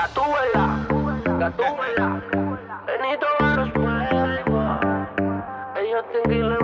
Gatúbela, 0.00 0.86
gatúbela. 1.38 2.22
Benito 2.86 3.26
Barros 3.38 3.70
Fuego. 3.74 4.80
Ellos 5.76 6.04
tienen 6.10 6.56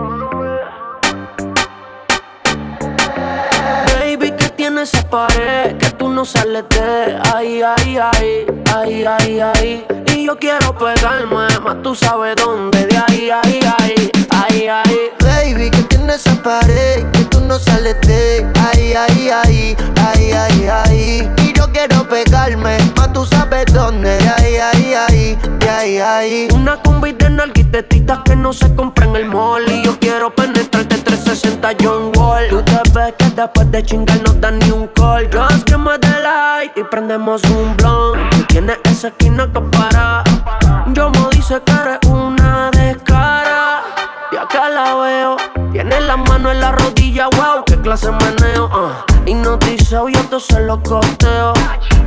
Baby, 3.92 4.30
que 4.38 4.48
tiene 4.56 4.82
esa 4.82 5.02
pared 5.10 5.76
que 5.76 5.90
tú 5.90 6.08
no 6.08 6.24
sales 6.24 6.64
de 6.70 7.20
ahí, 7.34 7.60
ahí, 7.60 7.98
ahí, 7.98 8.46
ahí, 8.74 9.04
ahí, 9.04 9.40
ahí. 9.40 9.86
Y 10.14 10.24
yo 10.24 10.38
quiero 10.38 10.74
pegarme, 10.74 11.60
más 11.62 11.82
tú 11.82 11.94
sabes 11.94 12.36
dónde, 12.36 12.86
de 12.86 12.96
ahí, 12.96 13.28
ahí, 13.28 13.60
ahí, 13.78 14.10
ahí, 14.30 14.68
ahí. 14.68 15.10
Baby, 15.20 15.70
que 15.70 15.82
tiene 15.82 16.14
esa 16.14 16.42
pared 16.42 17.04
que 17.12 17.24
tú 17.26 17.40
no 17.40 17.58
sales 17.58 18.00
de 18.00 18.50
ahí, 18.72 18.94
ahí, 18.94 19.28
ahí, 19.28 19.76
ahí, 19.94 20.32
ahí, 20.32 20.68
ahí. 20.68 21.45
Quiero 21.76 22.08
pegarme, 22.08 22.78
más 22.96 23.12
tú 23.12 23.26
sabes 23.26 23.66
dónde, 23.66 24.16
de 24.16 24.28
ahí, 24.30 24.94
ahí, 24.94 25.38
de 25.58 25.68
ahí, 25.68 25.98
ahí. 25.98 26.48
Una 26.54 26.78
combi 26.78 27.12
de 27.12 27.28
nalguitetitas 27.28 28.20
que 28.24 28.34
no 28.34 28.54
se 28.54 28.74
compra 28.74 29.04
en 29.04 29.14
el 29.14 29.26
mall. 29.26 29.70
Y 29.70 29.84
yo 29.84 29.98
quiero 29.98 30.34
penetrarte 30.34 30.96
360 30.96 31.72
John 31.78 32.12
Wall. 32.16 32.48
Tú 32.48 32.62
te 32.62 32.80
ves 32.94 33.12
que 33.18 33.28
después 33.28 33.70
de 33.70 33.82
chingar 33.82 34.18
no 34.22 34.32
da 34.32 34.52
ni 34.52 34.70
un 34.70 34.86
call. 34.86 35.28
Just 35.30 35.64
que 35.64 35.76
me 35.76 35.98
dé 35.98 36.18
light 36.22 36.72
y 36.76 36.82
prendemos 36.84 37.44
un 37.44 37.76
blunt. 37.76 38.30
Tú 38.30 38.42
tienes 38.44 38.78
esa 38.84 39.08
esquina 39.08 39.46
que 39.52 39.60
para. 39.60 40.24
Yo 40.94 41.10
me 41.10 41.28
dice 41.32 41.60
que 41.62 41.72
eres 41.72 41.98
una 42.08 42.70
descara. 42.70 43.82
Y 44.32 44.36
acá 44.36 44.70
la 44.70 44.94
veo. 44.94 45.36
Tiene 45.72 46.00
la 46.00 46.16
mano 46.16 46.50
en 46.50 46.58
la 46.58 46.72
rodilla, 46.72 47.28
wow, 47.28 47.64
qué 47.66 47.76
clase 47.76 48.06
de 48.06 48.12
meneo. 48.12 48.64
Uh. 48.64 49.15
Hipnotizado, 49.26 50.08
yo 50.08 50.20
te 50.26 50.38
se 50.38 50.60
lo 50.60 50.80
costeo. 50.84 51.52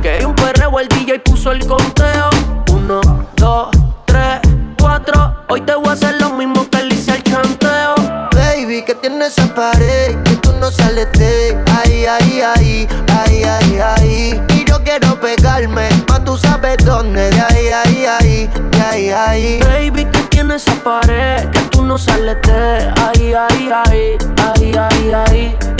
Que 0.00 0.24
un 0.24 0.34
perreo, 0.34 0.80
el 0.80 0.88
DJ 0.88 1.18
puso 1.20 1.52
el 1.52 1.66
conteo. 1.66 2.30
Uno, 2.72 3.02
dos, 3.36 3.68
tres, 4.06 4.40
cuatro. 4.78 5.36
Hoy 5.50 5.60
te 5.60 5.74
voy 5.74 5.88
a 5.88 5.92
hacer 5.92 6.18
lo 6.18 6.30
mismo 6.30 6.66
que 6.70 6.82
le 6.82 6.94
hice 6.94 7.12
al 7.12 7.22
chanteo. 7.22 7.94
Baby, 8.32 8.82
que 8.86 8.94
tiene 8.94 9.26
esa 9.26 9.54
pared 9.54 10.16
que 10.22 10.36
tú 10.36 10.50
no 10.60 10.70
sales 10.70 11.12
de 11.12 11.62
ahí, 11.82 12.06
ahí, 12.06 12.40
ahí, 12.40 12.88
ahí, 13.08 13.42
ahí, 13.42 13.78
ahí. 13.78 14.42
Y 14.54 14.64
yo 14.64 14.82
quiero 14.82 15.20
pegarme, 15.20 15.90
más 16.08 16.24
tú 16.24 16.38
sabes 16.38 16.78
dónde, 16.86 17.30
de 17.30 17.40
ahí, 17.40 17.66
ahí, 17.68 18.06
ahí, 18.06 18.50
de 18.70 18.80
ahí, 18.80 19.10
ahí. 19.10 19.60
Baby, 19.60 20.06
que 20.06 20.20
tiene 20.30 20.54
esa 20.54 20.72
pared 20.76 21.50
que 21.50 21.60
tú 21.70 21.82
no 21.84 21.98
sales 21.98 22.38
de 22.42 22.92
ahí, 23.04 23.34
ahí, 23.34 23.70
ahí, 23.70 24.16
ahí, 24.38 24.74
ahí, 24.74 25.12
ahí. 25.12 25.79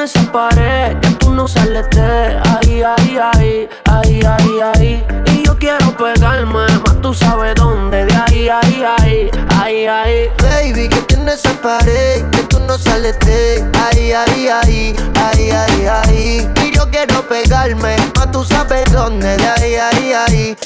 Tiene 0.00 0.12
esa 0.12 0.32
pared 0.32 0.96
que 1.00 1.10
tú 1.18 1.30
no 1.30 1.46
sales 1.46 1.86
de 1.90 2.00
ahí, 2.00 2.82
ahí, 2.82 3.18
ahí, 3.18 3.68
ahí, 3.84 4.22
ahí, 4.22 4.60
ahí. 4.74 5.06
Y 5.26 5.44
yo 5.44 5.58
quiero 5.58 5.94
pegarme, 5.94 6.64
más 6.86 7.02
tú 7.02 7.12
sabes 7.12 7.54
dónde, 7.54 8.06
de 8.06 8.14
ahí, 8.14 8.48
ahí, 8.48 8.82
ahí, 8.82 9.30
ahí, 9.60 9.86
ahí. 9.86 10.28
Baby, 10.38 10.88
que 10.88 11.02
tiene 11.02 11.34
esa 11.34 11.52
pared 11.60 12.24
que 12.30 12.42
tú 12.44 12.58
no 12.60 12.78
sales 12.78 13.18
de 13.18 13.62
ahí, 13.74 14.12
ahí, 14.12 14.48
ahí, 14.48 14.96
ahí, 15.16 15.50
ahí, 15.50 15.86
ahí. 15.86 16.50
Y 16.64 16.74
yo 16.74 16.90
quiero 16.90 17.20
pegarme, 17.28 17.96
más 18.16 18.32
tú 18.32 18.42
sabes 18.42 18.90
dónde, 18.90 19.36
de 19.36 19.48
ahí, 19.48 19.74
ahí, 19.74 20.12
ahí. 20.14 20.56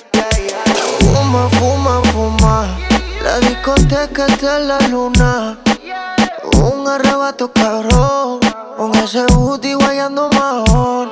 Fuma, 1.01 1.49
fuma, 1.59 2.01
fuma. 2.13 2.79
La 3.21 3.41
discoteca 3.41 4.27
está 4.27 4.61
en 4.61 4.69
la 4.69 4.79
luna. 4.87 5.64
Un 6.63 6.89
arrebato 6.89 7.51
cabrón. 7.53 8.41
Con 8.77 8.95
ese 8.97 9.25
booty 9.27 9.75
guayando 9.75 10.29
majón. 10.31 11.11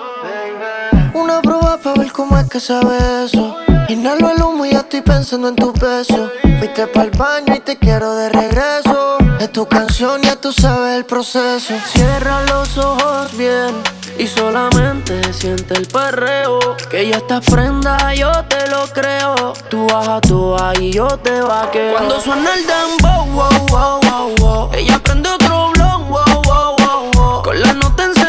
Cómo 2.12 2.36
es 2.36 2.46
que 2.48 2.60
sabe 2.60 3.24
eso. 3.24 3.56
Inhalo 3.88 4.30
el 4.30 4.42
humo 4.42 4.66
y 4.66 4.72
ya 4.72 4.80
estoy 4.80 5.00
pensando 5.00 5.48
en 5.48 5.56
tu 5.56 5.72
beso. 5.72 6.30
Fuiste 6.58 6.86
pa'l 6.86 7.10
baño 7.10 7.54
y 7.54 7.60
te 7.60 7.78
quiero 7.78 8.14
de 8.14 8.28
regreso. 8.28 9.16
Es 9.40 9.50
tu 9.50 9.66
canción, 9.66 10.20
ya 10.20 10.36
tú 10.36 10.52
sabes 10.52 10.98
el 10.98 11.06
proceso. 11.06 11.74
Cierra 11.86 12.42
los 12.42 12.76
ojos 12.76 13.34
bien 13.36 13.74
y 14.18 14.26
solamente 14.26 15.32
siente 15.32 15.74
el 15.74 15.86
perreo. 15.86 16.58
Que 16.90 17.08
ya 17.08 17.16
estás 17.16 17.44
prenda, 17.46 18.12
yo 18.14 18.30
te 18.44 18.68
lo 18.68 18.86
creo. 18.88 19.54
Tú 19.70 19.86
bajas 19.86 20.20
tú 20.22 20.54
y 20.78 20.92
yo 20.92 21.08
te 21.18 21.40
vaqueo. 21.40 21.94
Cuando 21.94 22.20
suena 22.20 22.50
el 22.54 22.66
dembow, 22.66 23.26
wow, 23.32 23.66
wow, 23.68 24.00
wow, 24.02 24.34
wow. 24.38 24.70
Ella 24.74 24.98
prende 25.02 25.30
otro 25.30 25.70
blon, 25.70 26.10
wow, 26.10 26.42
wow, 26.44 26.76
wow, 26.76 27.10
wow. 27.14 27.42
Con 27.42 27.60
la 27.60 27.72
nota 27.72 28.04
ya. 28.16 28.21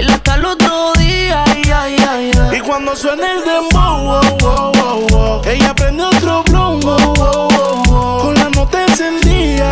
Baila 0.00 0.14
hasta 0.14 0.34
el 0.36 0.46
otro 0.46 0.92
día, 0.94 1.44
ya, 1.62 1.86
ya, 1.86 2.18
ya. 2.32 2.56
Y 2.56 2.60
cuando 2.60 2.96
suena 2.96 3.32
el 3.32 3.44
dembow, 3.44 4.00
wow, 4.00 4.38
wow, 4.40 4.72
wow, 4.72 5.06
wow. 5.10 5.42
Ella 5.44 5.74
prende 5.74 6.02
otro 6.04 6.42
blon, 6.44 6.80
wow, 6.80 6.96
wow, 7.16 7.48
wow, 7.50 7.82
wow. 7.84 8.22
Con 8.22 8.34
la 8.34 8.48
nota 8.48 8.82
encendida. 8.86 9.70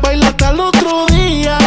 Baila 0.00 0.28
hasta 0.28 0.50
el 0.50 0.60
otro 0.60 1.06
día. 1.06 1.58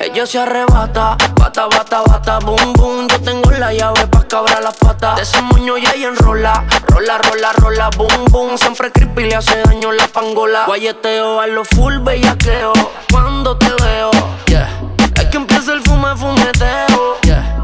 Ella 0.00 0.26
se 0.26 0.40
arrebata, 0.40 1.16
bata, 1.36 1.66
bata, 1.66 2.02
bata, 2.02 2.38
boom, 2.40 2.72
boom. 2.72 3.06
Yo 3.06 3.20
tengo 3.20 3.52
la 3.52 3.72
llave 3.72 4.04
pa' 4.08 4.26
cabrar 4.26 4.64
las 4.64 4.76
patas. 4.76 5.14
De 5.14 5.22
ese 5.22 5.40
moño 5.42 5.78
ya 5.78 5.92
ella 5.92 6.08
enrola, 6.08 6.64
rola, 6.88 7.18
rola, 7.18 7.52
rola, 7.52 7.90
boom, 7.96 8.24
boom. 8.32 8.58
Siempre 8.58 8.90
creepy 8.90 9.28
le 9.28 9.36
hace 9.36 9.62
daño 9.62 9.92
la 9.92 10.08
pangola. 10.08 10.64
Guayeteo 10.66 11.40
a 11.40 11.46
lo 11.46 11.64
full 11.64 11.98
bellaqueo. 11.98 12.72
Cuando 13.12 13.56
te 13.56 13.70
veo, 13.80 14.10
yeah. 14.46 14.68
Que 15.14 15.38
el 15.74 15.82
fume, 15.82 16.14
fumeteo, 16.16 17.18
yeah. 17.22 17.60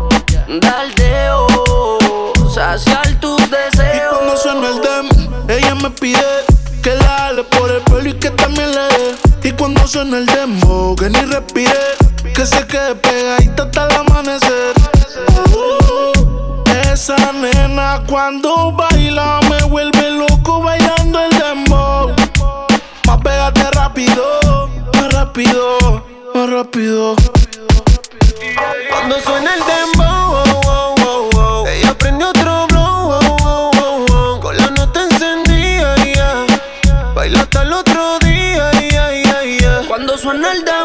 Daldeo, 0.60 1.46
saciar 2.52 3.06
tus 3.20 3.40
Y 3.40 3.46
deseos. 3.46 4.16
cuando 4.16 4.36
suena 4.36 4.68
el 4.68 4.80
dem, 4.80 5.08
ella 5.48 5.74
me 5.76 5.90
pide 5.90 6.20
que 6.82 6.94
la 6.96 7.04
jale 7.04 7.44
por 7.44 7.70
el 7.70 7.80
pelo 7.82 8.08
y 8.08 8.14
que 8.14 8.30
también 8.30 8.72
le 8.72 8.80
dé. 8.80 9.48
Y 9.48 9.52
cuando 9.52 9.86
suena 9.86 10.18
el 10.18 10.26
demo, 10.26 10.96
que 10.96 11.08
ni 11.08 11.20
respire, 11.20 11.72
que 12.34 12.44
se 12.46 12.66
quede 12.66 12.96
pegadita 12.96 13.62
hasta 13.64 13.86
el 13.86 13.94
amanecer. 13.94 14.74
Uh, 15.54 16.64
esa 16.92 17.16
nena 17.32 18.02
cuando 18.08 18.72
baila 18.72 19.38
me 19.48 19.62
vuelve 19.64 20.10
loco 20.10 20.62
bailando 20.62 21.20
el 21.20 21.30
dembow. 21.38 22.10
Más 23.06 23.18
pégate 23.22 23.70
rápido, 23.70 24.68
más 24.94 25.12
rápido, 25.12 26.04
más 26.34 26.50
rápido. 26.50 27.14
Cuando 28.88 29.20
suena 29.20 29.54
el 29.54 29.60
dembow, 29.60 30.30
wow, 30.30 30.60
wow, 30.62 30.96
wow, 31.02 31.30
wow. 31.30 31.66
ella 31.66 31.92
prende 31.98 32.24
otro 32.24 32.66
blow, 32.68 33.08
wow, 33.08 33.36
wow, 33.38 33.70
wow, 33.76 34.06
wow. 34.06 34.40
con 34.40 34.56
la 34.56 34.70
nota 34.70 35.02
encendida, 35.02 35.94
baila 37.14 37.40
hasta 37.40 37.62
el 37.62 37.72
otro 37.74 38.18
día. 38.20 38.70
Cuando 39.88 40.16
suena 40.16 40.52
el 40.52 40.64
dembow, 40.64 40.79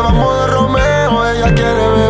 Hoy 0.00 0.06
se 0.06 0.08
va 0.08 0.08
a 0.08 0.12
modo 0.12 0.46
Romeo, 0.46 1.28
ella 1.30 1.54
quiere 1.54 1.74
beber 1.74 2.09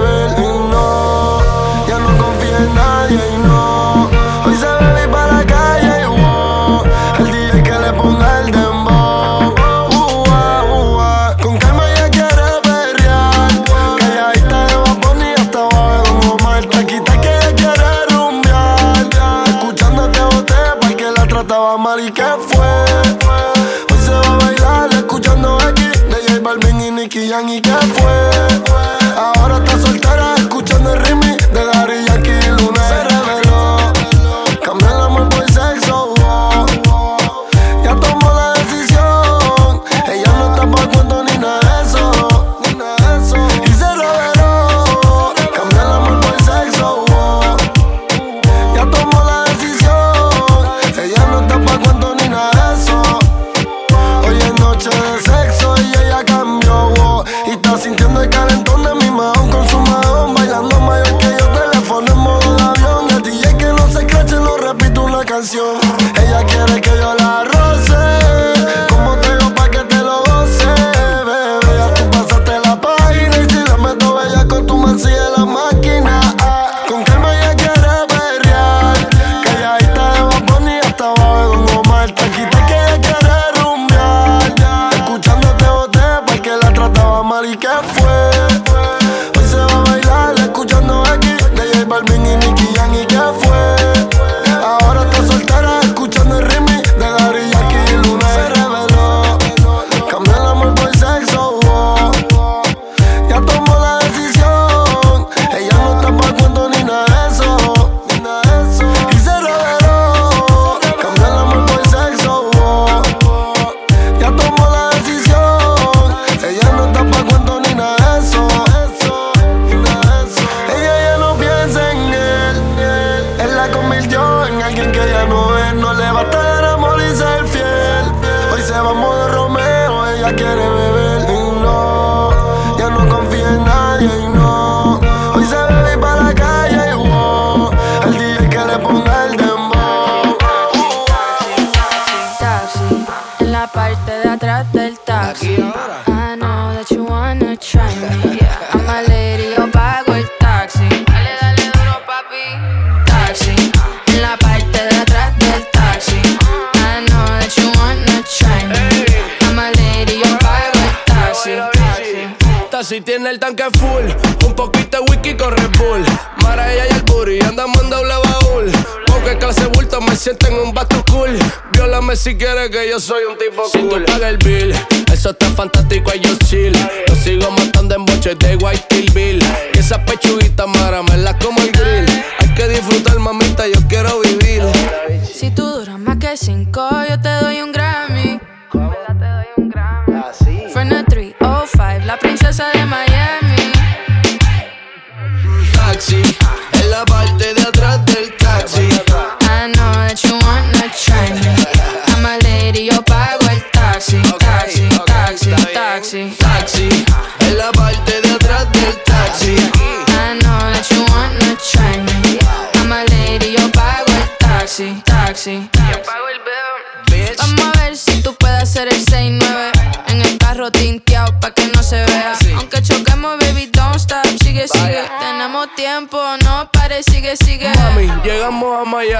yo 172.90 172.98
soy 172.98 173.22
un 173.22 173.38
tipo 173.38 173.62
cool. 173.70 174.09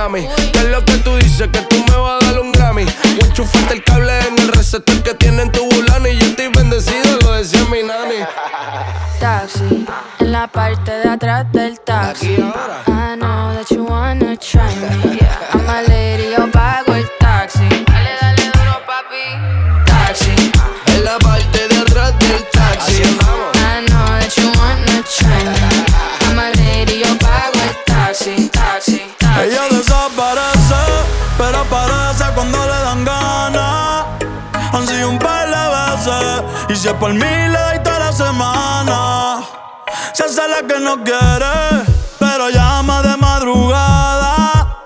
Miami. 0.00 0.29
¿Qué 0.52 0.58
es 0.58 0.69
lo 0.69 0.85
que 0.85 0.97
tú 0.99 1.14
dices? 1.17 1.49
Que 1.49 1.61
tú 1.62 1.76
me 1.88 1.97
vas 1.97 2.23
a 2.23 2.26
dar 2.26 2.41
un 2.41 2.52
Grammy. 2.52 2.85
Y 2.85 3.25
enchufaste 3.25 3.75
el 3.75 3.85
cable 3.85 4.19
en 4.29 4.38
el 4.38 4.49
receptor 4.49 5.02
que 5.02 5.14
tiene 5.14 5.43
en 5.43 5.52
tu 5.52 5.62
bulani. 5.69 6.17
Yo 6.17 6.26
estoy 6.26 6.49
bendecido, 6.49 7.19
lo 7.23 7.32
decía 7.32 7.61
mi 7.70 7.82
nani. 7.82 8.25
Taxi, 9.19 9.87
en 10.20 10.32
la 10.32 10.47
parte 10.47 10.91
de 10.91 11.08
atrás 11.08 11.52
del 11.52 11.79
taxi. 11.81 12.32
Aquí 12.32 12.43
ahora 12.43 13.00
Y 36.69 36.76
si 36.76 36.88
es 36.88 36.94
por 36.94 37.12
mí, 37.12 37.20
le 37.20 37.81
toda 37.81 37.98
la 37.98 38.12
semana. 38.12 39.40
Se 40.12 40.24
hace 40.24 40.46
la 40.48 40.62
que 40.67 40.79
no 40.81 41.02
quiere, 41.02 41.84
pero 42.19 42.48
llama 42.50 43.02
de 43.02 43.17
madrugada. 43.17 44.82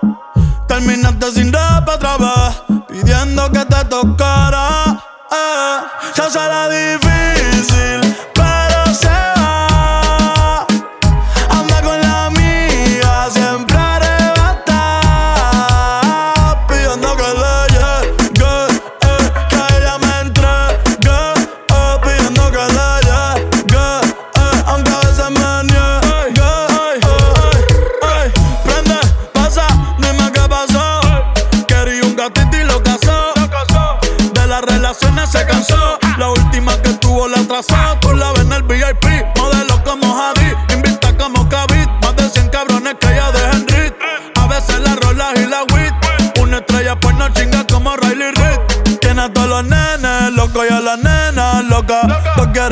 Terminaste 0.67 1.31
sin 1.31 1.53
rap 1.53 1.87
otra 1.87 2.17
vez, 2.17 2.61
pidiendo 2.87 3.51
que 3.51 3.65
te 3.65 3.85
tocara. 3.85 4.99
Eh, 5.31 5.79
se 6.13 6.21
hace 6.21 6.97
difícil. 6.97 8.04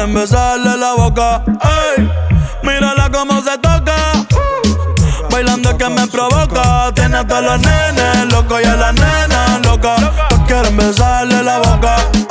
quieren 0.04 0.14
besarle 0.22 0.78
la 0.78 0.94
boca. 0.96 1.44
Ey, 1.96 2.10
mírala 2.62 3.10
cómo 3.10 3.42
se 3.42 3.58
toca. 3.60 3.96
Bailando 5.32 5.78
que 5.78 5.90
me 5.90 6.06
provoca. 6.08 6.92
Tiene 6.94 7.18
hasta 7.18 7.40
los 7.40 7.62
nenes 7.62 8.34
locos 8.34 8.62
y 8.62 8.66
a 8.66 8.76
la 8.76 8.92
nena 8.92 9.60
loca. 9.64 9.96
Quieren 10.46 10.76
besarle 10.76 11.42
la 11.44 11.60
boca. 11.60 12.23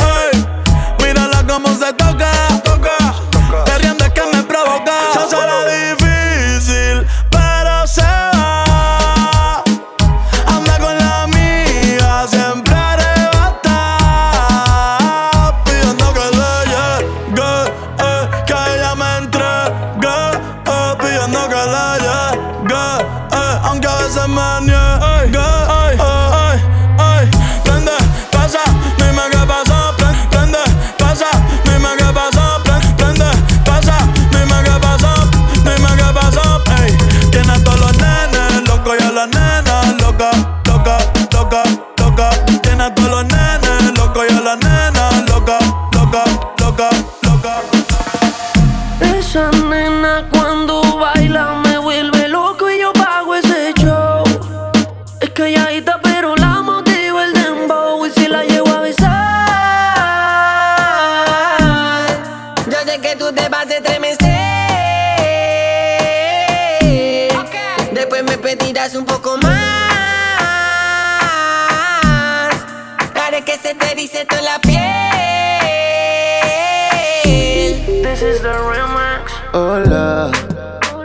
quieras 68.83 68.97
un 68.97 69.05
poco 69.05 69.37
más. 69.39 69.53
Para 73.15 73.41
que 73.45 73.57
se 73.57 73.75
te 73.75 73.95
dice 73.95 74.25
toda 74.25 74.43
la 74.43 74.59
piel. 74.61 74.81
This 78.03 78.23
is 78.23 78.43
the 78.43 78.53
remix. 78.53 79.33
Hola, 79.53 80.31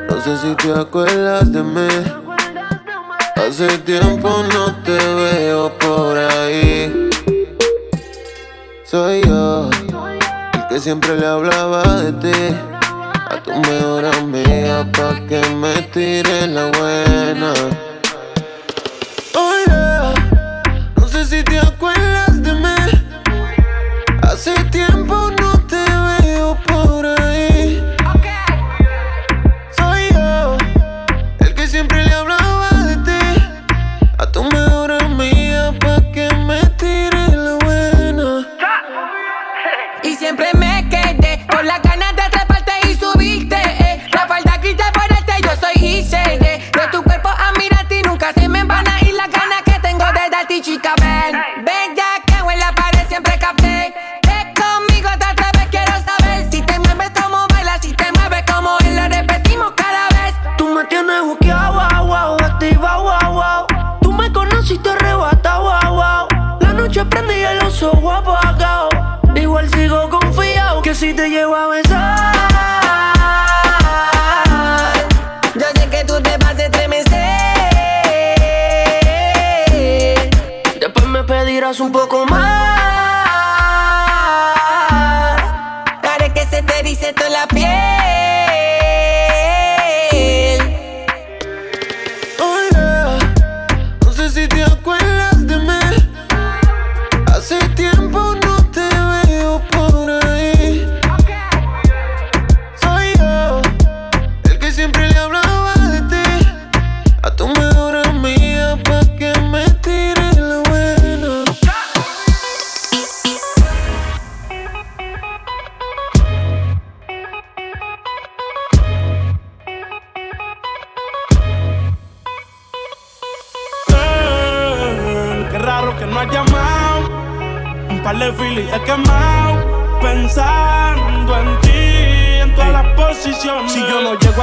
no 0.10 0.22
sé 0.22 0.38
si 0.38 0.56
te 0.56 0.74
acuerdas 0.74 1.52
de 1.52 1.62
mí. 1.64 1.88
Hace 3.36 3.78
tiempo 3.80 4.44
no 4.54 4.76
te 4.84 4.98
veo 4.98 5.72
por 5.78 6.18
ahí. 6.18 7.10
Soy 8.86 9.22
yo, 9.24 9.70
el 10.54 10.68
que 10.68 10.80
siempre 10.80 11.16
le 11.18 11.28
hablaba 11.28 11.84
de 12.02 12.14
ti 12.14 12.56
tu 13.48 13.54
mejor 13.62 14.06
amiga 14.06 14.86
pa' 14.92 15.16
que 15.28 15.42
me 15.62 15.74
tire 15.94 16.48
la 16.48 16.66
buena. 16.78 17.87
Te 71.18 71.30
llevo 71.30 71.56
a 71.56 71.68
besar. 71.68 71.77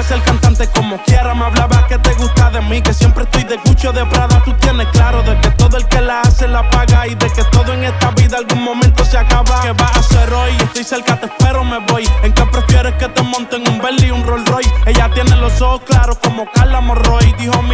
ser 0.04 0.22
cantante 0.22 0.68
como 0.68 0.98
quiera. 1.02 1.34
Me 1.34 1.44
hablaba 1.44 1.86
que 1.86 1.98
te 1.98 2.12
gusta 2.14 2.50
de 2.50 2.60
mí, 2.62 2.80
que 2.82 2.92
siempre 2.92 3.24
estoy 3.24 3.44
de 3.44 3.58
cucho 3.58 3.92
de 3.92 4.04
Prada. 4.06 4.42
Tú 4.44 4.52
tienes 4.54 4.86
claro 4.88 5.22
de 5.22 5.38
que 5.40 5.50
todo 5.50 5.76
el 5.76 5.86
que 5.86 6.00
la 6.00 6.20
hace 6.22 6.46
la 6.46 6.68
paga 6.70 7.06
y 7.06 7.14
de 7.14 7.30
que 7.30 7.44
todo 7.44 7.72
en 7.72 7.84
esta 7.84 8.10
vida 8.12 8.38
algún 8.38 8.62
momento 8.62 9.04
se 9.04 9.18
acaba. 9.18 9.62
¿Qué 9.62 9.72
vas 9.72 9.96
a 9.96 10.00
hacer 10.00 10.32
hoy? 10.32 10.52
Estoy 10.60 10.84
cerca, 10.84 11.18
te 11.18 11.26
espero, 11.26 11.64
me 11.64 11.78
voy. 11.78 12.08
¿En 12.22 12.32
qué 12.32 12.44
prefieres 12.46 12.94
que 12.94 13.08
te 13.08 13.22
monten 13.22 13.66
un 13.68 13.80
Bentley 13.80 14.08
y 14.08 14.10
un 14.10 14.24
Rolls 14.24 14.48
Royce? 14.48 14.72
Ella 14.86 15.10
tiene 15.14 15.36
los 15.36 15.60
ojos 15.60 15.82
claros 15.86 16.18
como 16.18 16.50
Carla 16.52 16.80
Morroy. 16.80 17.32
Dijo 17.38 17.62
mi 17.62 17.73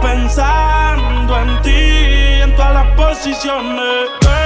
pensando 0.00 1.40
en 1.40 1.62
ti, 1.62 2.42
en 2.42 2.54
todas 2.56 2.74
las 2.74 2.86
posiciones. 2.96 4.45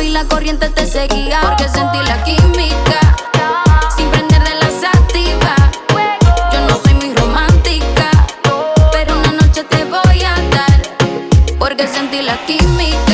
y 0.00 0.08
la 0.08 0.24
corriente 0.24 0.68
te 0.70 0.86
seguía. 0.86 1.40
Porque 1.42 1.68
sentí 1.68 1.98
la 2.06 2.22
química. 2.24 3.00
Sin 3.96 4.08
prender 4.10 4.42
de 4.42 4.54
la 4.54 4.70
sativa. 4.70 5.54
Yo 6.52 6.60
no 6.66 6.80
soy 6.82 6.94
muy 6.94 7.14
romántica. 7.14 8.10
Pero 8.92 9.18
una 9.18 9.32
noche 9.32 9.64
te 9.64 9.84
voy 9.84 10.22
a 10.22 10.34
dar. 10.50 10.82
Porque 11.58 11.86
sentí 11.86 12.22
la 12.22 12.36
química. 12.46 13.11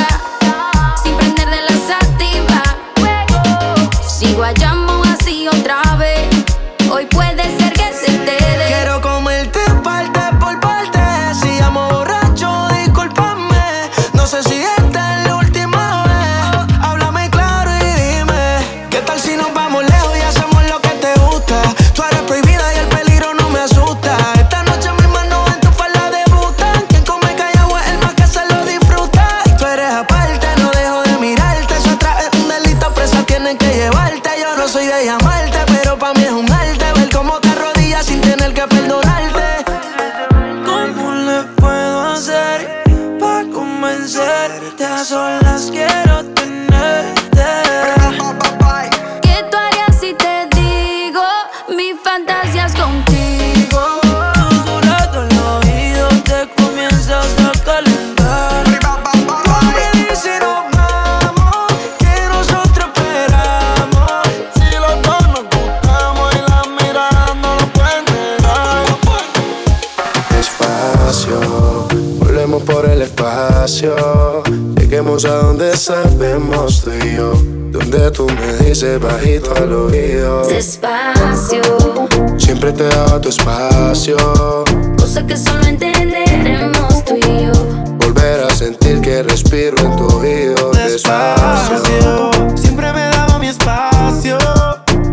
Al 79.58 79.72
oído. 79.72 80.46
Despacio, 80.46 81.62
Siempre 82.36 82.72
te 82.72 82.84
daba 82.84 83.20
tu 83.20 83.28
espacio. 83.28 84.16
cosa 84.96 85.26
que 85.26 85.36
solo 85.36 85.64
entenderemos 85.66 87.04
tú 87.04 87.16
y 87.16 87.44
yo. 87.44 87.52
Volver 87.98 88.40
a 88.42 88.50
sentir 88.50 89.00
que 89.00 89.22
respiro 89.22 89.76
en 89.78 89.96
tu 89.96 90.06
oído. 90.18 90.70
Despacio. 90.72 91.80
Despacio, 91.82 92.56
siempre 92.56 92.92
me 92.92 93.00
daba 93.00 93.38
mi 93.38 93.48
espacio. 93.48 94.38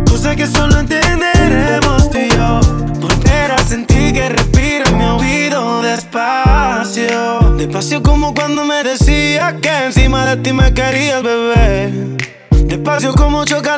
Cosa 0.10 0.36
que 0.36 0.48
solo 0.48 0.80
entenderemos 0.80 2.10
tú 2.10 2.18
y 2.18 2.30
yo. 2.30 2.60
Volver 3.00 3.52
a 3.52 3.58
sentir 3.68 4.14
que 4.14 4.30
respiro 4.30 4.86
en 4.88 4.98
mi 4.98 5.06
oído. 5.06 5.82
Despacio, 5.82 7.56
despacio 7.58 8.04
como 8.04 8.34
cuando 8.34 8.64
me 8.66 8.84
decías 8.84 9.54
que 9.62 9.86
encima 9.86 10.26
de 10.28 10.38
ti 10.38 10.54
me 10.54 10.74
querías, 10.74 11.24
bebé. 11.24 11.45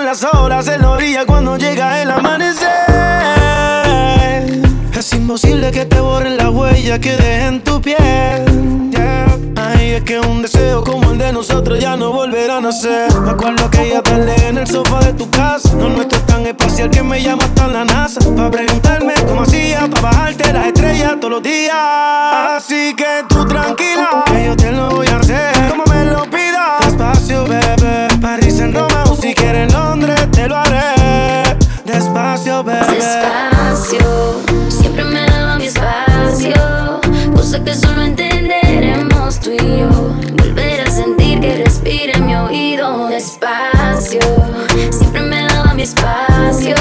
Las 0.07 0.23
olas 0.23 0.65
en 0.69 0.83
la 0.83 0.91
orilla 0.91 1.25
cuando 1.25 1.57
llega 1.57 2.01
el 2.01 2.09
amanecer. 2.09 2.69
Es 4.97 5.11
imposible 5.11 5.69
que 5.69 5.83
te 5.83 5.99
borren 5.99 6.37
la 6.37 6.49
huella 6.49 6.97
que 6.97 7.17
deje 7.17 7.47
en 7.47 7.61
tu 7.61 7.81
piel. 7.81 8.87
yeah. 8.89 9.37
Ay, 9.57 9.95
es 9.95 10.03
que 10.03 10.17
un 10.21 10.41
deseo 10.41 10.81
como 10.81 11.11
el 11.11 11.17
de 11.17 11.33
nosotros 11.33 11.77
ya 11.77 11.97
no 11.97 12.13
volverá 12.13 12.55
a 12.55 12.61
nacer. 12.61 13.13
Me 13.19 13.31
acuerdo 13.31 13.69
que 13.69 13.81
ella 13.81 14.01
tarde 14.01 14.33
en 14.47 14.59
el 14.59 14.67
sofá 14.67 15.01
de 15.01 15.11
tu 15.11 15.29
casa. 15.29 15.73
No 15.73 15.89
nuestro 15.89 16.19
es 16.19 16.25
tan 16.25 16.47
espacial 16.47 16.89
que 16.89 17.03
me 17.03 17.21
llama 17.21 17.43
hasta 17.43 17.67
la 17.67 17.83
NASA. 17.83 18.21
Pa' 18.33 18.49
preguntarme 18.49 19.13
cómo 19.27 19.41
hacía, 19.41 19.89
pa' 19.89 19.99
bajarte 19.99 20.53
las 20.53 20.67
estrellas 20.67 21.17
todos 21.19 21.33
los 21.33 21.43
días. 21.43 21.75
Así 21.75 22.95
que 22.95 23.25
tú 23.27 23.45
tranquila, 23.45 24.23
que 24.25 24.45
yo 24.45 24.55
te 24.55 24.71
lo 24.71 24.89
voy 24.89 25.07
a 25.07 25.17
hacer. 25.17 25.51
Como 25.67 25.83
me 25.83 26.05
lo 26.05 26.23
pidas. 26.29 26.79
Despacio, 26.85 27.43
bebé. 27.43 28.07
Si 29.19 29.33
quieres 29.33 29.73
Londres, 29.73 30.29
te 30.31 30.47
lo 30.47 30.55
haré. 30.57 31.55
Despacio, 31.85 32.63
bebé. 32.63 32.85
Despacio, 32.95 34.41
siempre 34.69 35.03
me 35.03 35.25
daba 35.25 35.57
mi 35.57 35.65
espacio. 35.65 36.53
Cosa 37.35 37.63
que 37.63 37.73
solo 37.73 38.01
entenderemos 38.03 39.39
tú 39.39 39.51
y 39.51 39.79
yo. 39.79 39.89
Volver 40.37 40.81
a 40.81 40.91
sentir 40.91 41.39
que 41.39 41.63
respira 41.63 42.13
en 42.13 42.25
mi 42.25 42.35
oído. 42.35 43.07
Despacio, 43.07 44.19
siempre 44.91 45.21
me 45.21 45.45
daba 45.47 45.73
mi 45.73 45.83
espacio. 45.83 46.75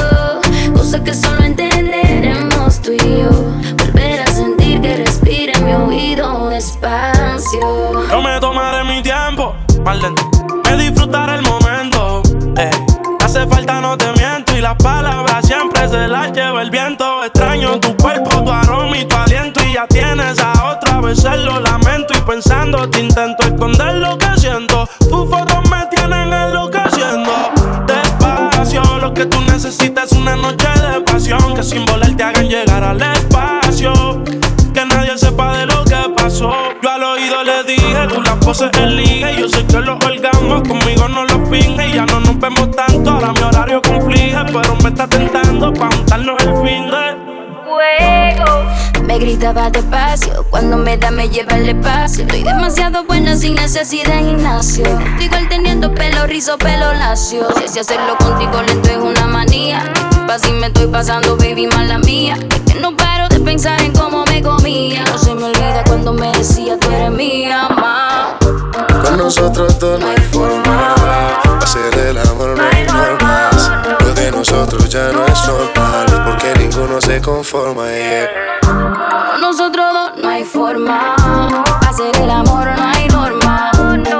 Cosa 0.74 1.02
que 1.02 1.14
solo 1.14 1.42
entenderemos 1.42 2.80
tú 2.82 2.92
y 2.92 2.98
yo. 2.98 3.30
Volver 3.78 4.20
a 4.20 4.26
sentir 4.26 4.80
que 4.80 4.96
respira 4.96 5.52
en 5.54 5.64
mi 5.64 5.72
oído. 5.72 6.48
Despacio. 6.50 8.08
Yo 8.10 8.22
me 8.22 8.38
tomaré 8.40 8.84
mi 8.84 9.02
tiempo, 9.02 9.54
mal 9.84 10.00
me 10.64 10.76
disfrutaré 10.76 11.36
el 11.36 11.42
momento. 11.42 11.65
Eh. 12.58 12.70
Hace 13.20 13.46
falta, 13.46 13.80
no 13.80 13.96
te 13.96 14.10
miento, 14.12 14.56
y 14.56 14.60
las 14.60 14.76
palabras 14.76 15.44
siempre 15.46 15.88
se 15.88 16.08
las 16.08 16.32
lleva 16.32 16.62
el 16.62 16.70
viento. 16.70 17.24
Extraño 17.24 17.80
tu 17.80 17.96
cuerpo, 17.96 18.42
tu 18.44 18.50
aroma 18.50 18.96
y 18.96 19.04
tu 19.04 19.16
aliento, 19.16 19.60
y 19.64 19.74
ya 19.74 19.86
tienes 19.86 20.38
a 20.38 20.72
otra. 20.72 21.00
Veces 21.00 21.38
lo 21.38 21.60
lamento 21.60 22.14
y 22.16 22.20
pensando 22.22 22.88
te 22.88 23.00
intento 23.00 23.44
esconder 23.44 23.94
lo 23.96 24.16
que 24.18 24.28
siento. 24.38 24.88
Tus 25.00 25.28
fotos 25.30 25.70
me 25.70 25.86
tienen 25.90 26.32
enloqueciendo. 26.32 27.32
Despacio, 27.86 28.82
lo 29.00 29.12
que 29.12 29.26
tú 29.26 29.40
necesitas 29.42 30.10
es 30.10 30.18
una 30.18 30.36
noche 30.36 30.68
de 30.68 31.00
pasión. 31.02 31.54
Que 31.54 31.62
sin 31.62 31.84
volar 31.86 32.16
te 32.16 32.22
hagan 32.22 32.48
llegar 32.48 32.82
al 32.82 33.00
espacio. 33.02 34.24
Que 34.74 34.84
nadie 34.84 35.16
sepa 35.16 35.58
de 35.58 35.66
lo 35.66 35.84
que 35.84 35.96
pasó. 36.16 36.52
Yo 36.82 36.90
al 36.90 37.02
oído 37.02 37.42
le 37.44 37.62
dije, 37.64 38.06
tú 38.08 38.20
las 38.22 38.36
poses 38.36 38.70
elige. 38.78 39.36
Yo 39.38 39.48
sé 39.48 39.64
que 39.66 39.80
los 39.80 40.04
orgasmos 40.04 40.62
conmigo 40.66 41.08
no 41.08 41.24
los 41.24 41.48
finge. 41.48 41.88
Y 41.88 41.94
ya 41.94 42.06
no 42.06 42.25
nos 42.36 42.40
vemos 42.40 42.70
tanto, 42.76 43.10
ahora 43.10 43.32
mi 43.32 43.42
horario 43.42 43.82
conflige. 43.82 44.36
Pero 44.46 44.76
me 44.82 44.88
está 44.88 45.06
tentando 45.06 45.72
pa' 45.72 45.88
juntarnos 45.90 46.42
el 46.42 46.56
fin 46.56 46.90
de. 46.90 47.26
Me 49.02 49.18
gritaba 49.18 49.70
despacio, 49.70 50.44
cuando 50.50 50.76
me 50.76 50.96
da 50.96 51.10
me 51.10 51.28
lleva 51.28 51.56
el 51.56 51.68
espacio. 51.68 52.24
Estoy 52.24 52.42
demasiado 52.42 53.04
buena 53.04 53.36
sin 53.36 53.54
necesidad 53.54 54.12
de 54.12 54.30
gimnasio. 54.30 54.84
Igual 55.20 55.48
teniendo 55.48 55.94
pelo 55.94 56.26
rizo, 56.26 56.58
pelo 56.58 56.92
lacio. 56.92 57.46
Sé 57.56 57.68
si 57.68 57.78
hacerlo 57.78 58.16
contigo 58.18 58.60
lento 58.66 58.90
es 58.90 58.98
una 58.98 59.26
manía. 59.26 59.84
Así 60.28 60.50
me 60.52 60.66
estoy 60.66 60.88
pasando, 60.88 61.36
baby, 61.36 61.68
mala 61.68 61.98
mía. 61.98 62.36
Es 62.50 62.72
que 62.72 62.80
no 62.80 62.96
paro 62.96 63.28
de 63.28 63.38
pensar 63.40 63.80
en 63.80 63.92
cómo 63.92 64.24
me 64.24 64.42
comía. 64.42 65.04
No 65.04 65.18
se 65.18 65.34
me 65.34 65.44
olvida 65.44 65.84
cuando 65.86 66.12
me 66.12 66.32
decía 66.32 66.76
tú 66.78 66.90
eres 66.90 67.12
mía, 67.12 67.68
ma. 67.68 68.36
Con 69.04 69.18
nosotros 69.18 69.78
dos 69.78 70.00
no 70.00 70.08
hay 70.08 70.16
forma. 70.32 71.45
Hacer 71.66 71.98
el 71.98 72.18
amor 72.18 72.56
no 72.56 72.62
hay 72.62 72.84
normas. 72.84 73.72
Lo 73.98 74.14
de 74.14 74.30
nosotros 74.30 74.88
ya 74.88 75.10
no 75.10 75.26
es 75.26 75.48
normal. 75.48 76.06
Porque 76.24 76.54
ninguno 76.60 77.00
se 77.00 77.20
conforma. 77.20 77.88
yeah. 77.88 78.30
Con 79.32 79.40
nosotros 79.40 79.84
dos 79.92 80.22
no 80.22 80.28
hay 80.28 80.44
forma. 80.44 81.16
Hacer 81.88 82.16
el 82.22 82.30
amor 82.30 82.68
no 82.78 82.84
hay 82.84 83.08
norma. 83.08 83.72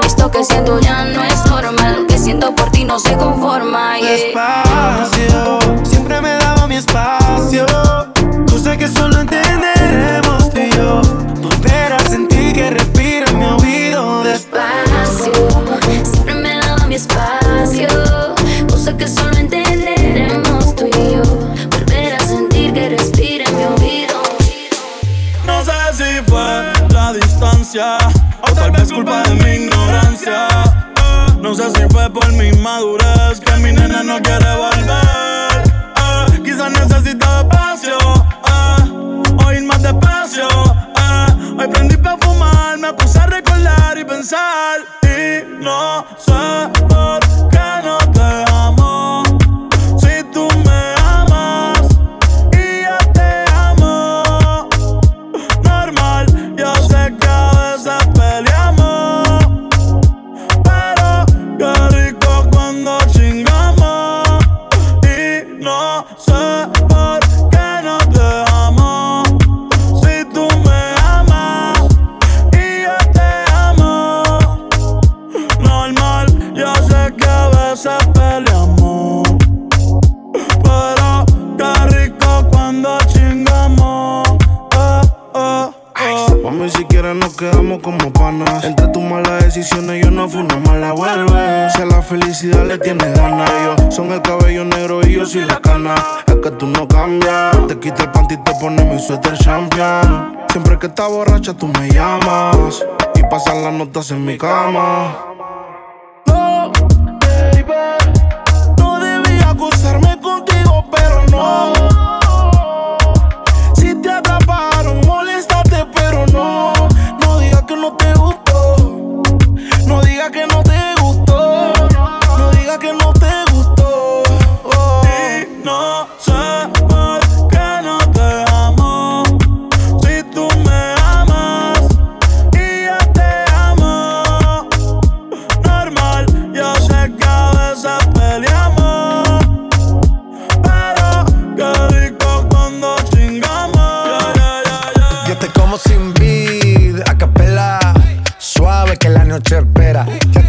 Esto 0.05 0.29
que 0.29 0.43
siento 0.43 0.77
ya 0.81 1.05
no 1.05 1.23
es 1.23 1.45
normal. 1.45 2.01
Lo 2.01 2.07
que 2.07 2.17
siento 2.17 2.53
por 2.53 2.69
ti 2.69 2.83
no 2.83 2.99
se 2.99 3.15
conforma. 3.15 3.97
yeah. 3.97 4.11
Despacio, 4.11 5.59
siempre 5.85 6.19
me 6.19 6.33
daba 6.33 6.67
mi 6.67 6.75
espacio. 6.75 7.65
Cosa 8.51 8.75
que 8.75 8.89
solo 8.89 9.21
entenderemos 9.21 10.49
tú 10.49 10.59
y 10.59 10.69
yo. 10.71 11.01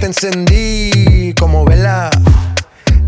Encendí 0.09 1.35
como 1.35 1.65
vela 1.65 2.11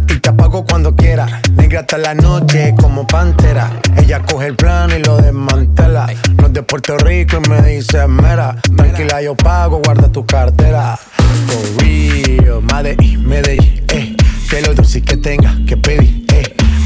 y 0.09 0.19
te 0.19 0.29
apago 0.29 0.64
cuando 0.64 0.95
quiera. 0.95 1.40
Negra 1.55 1.81
hasta 1.81 1.99
la 1.99 2.14
noche 2.14 2.75
como 2.79 3.07
pantera. 3.07 3.71
Ella 3.97 4.21
coge 4.23 4.49
el 4.49 4.57
plano 4.57 4.95
y 4.97 5.03
lo 5.03 5.16
desmantela. 5.16 6.07
No 6.37 6.47
es 6.47 6.53
de 6.53 6.62
Puerto 6.62 6.97
Rico 6.99 7.38
y 7.45 7.49
me 7.49 7.62
dice 7.62 8.07
mera. 8.07 8.57
Tranquila, 8.77 9.23
yo 9.23 9.35
pago, 9.35 9.81
guarda 9.85 10.12
tu 10.12 10.25
cartera. 10.27 10.99
For 11.47 11.83
real, 11.83 12.62
Medellín, 12.62 13.27
Medellín, 13.27 13.85
eh. 13.88 14.16
Que 14.49 14.61
lo 14.62 14.75
dulce 14.75 15.01
que 15.01 15.16
tenga 15.16 15.57
que 15.66 15.77
pedir, 15.77 16.27
eh. 16.33 16.60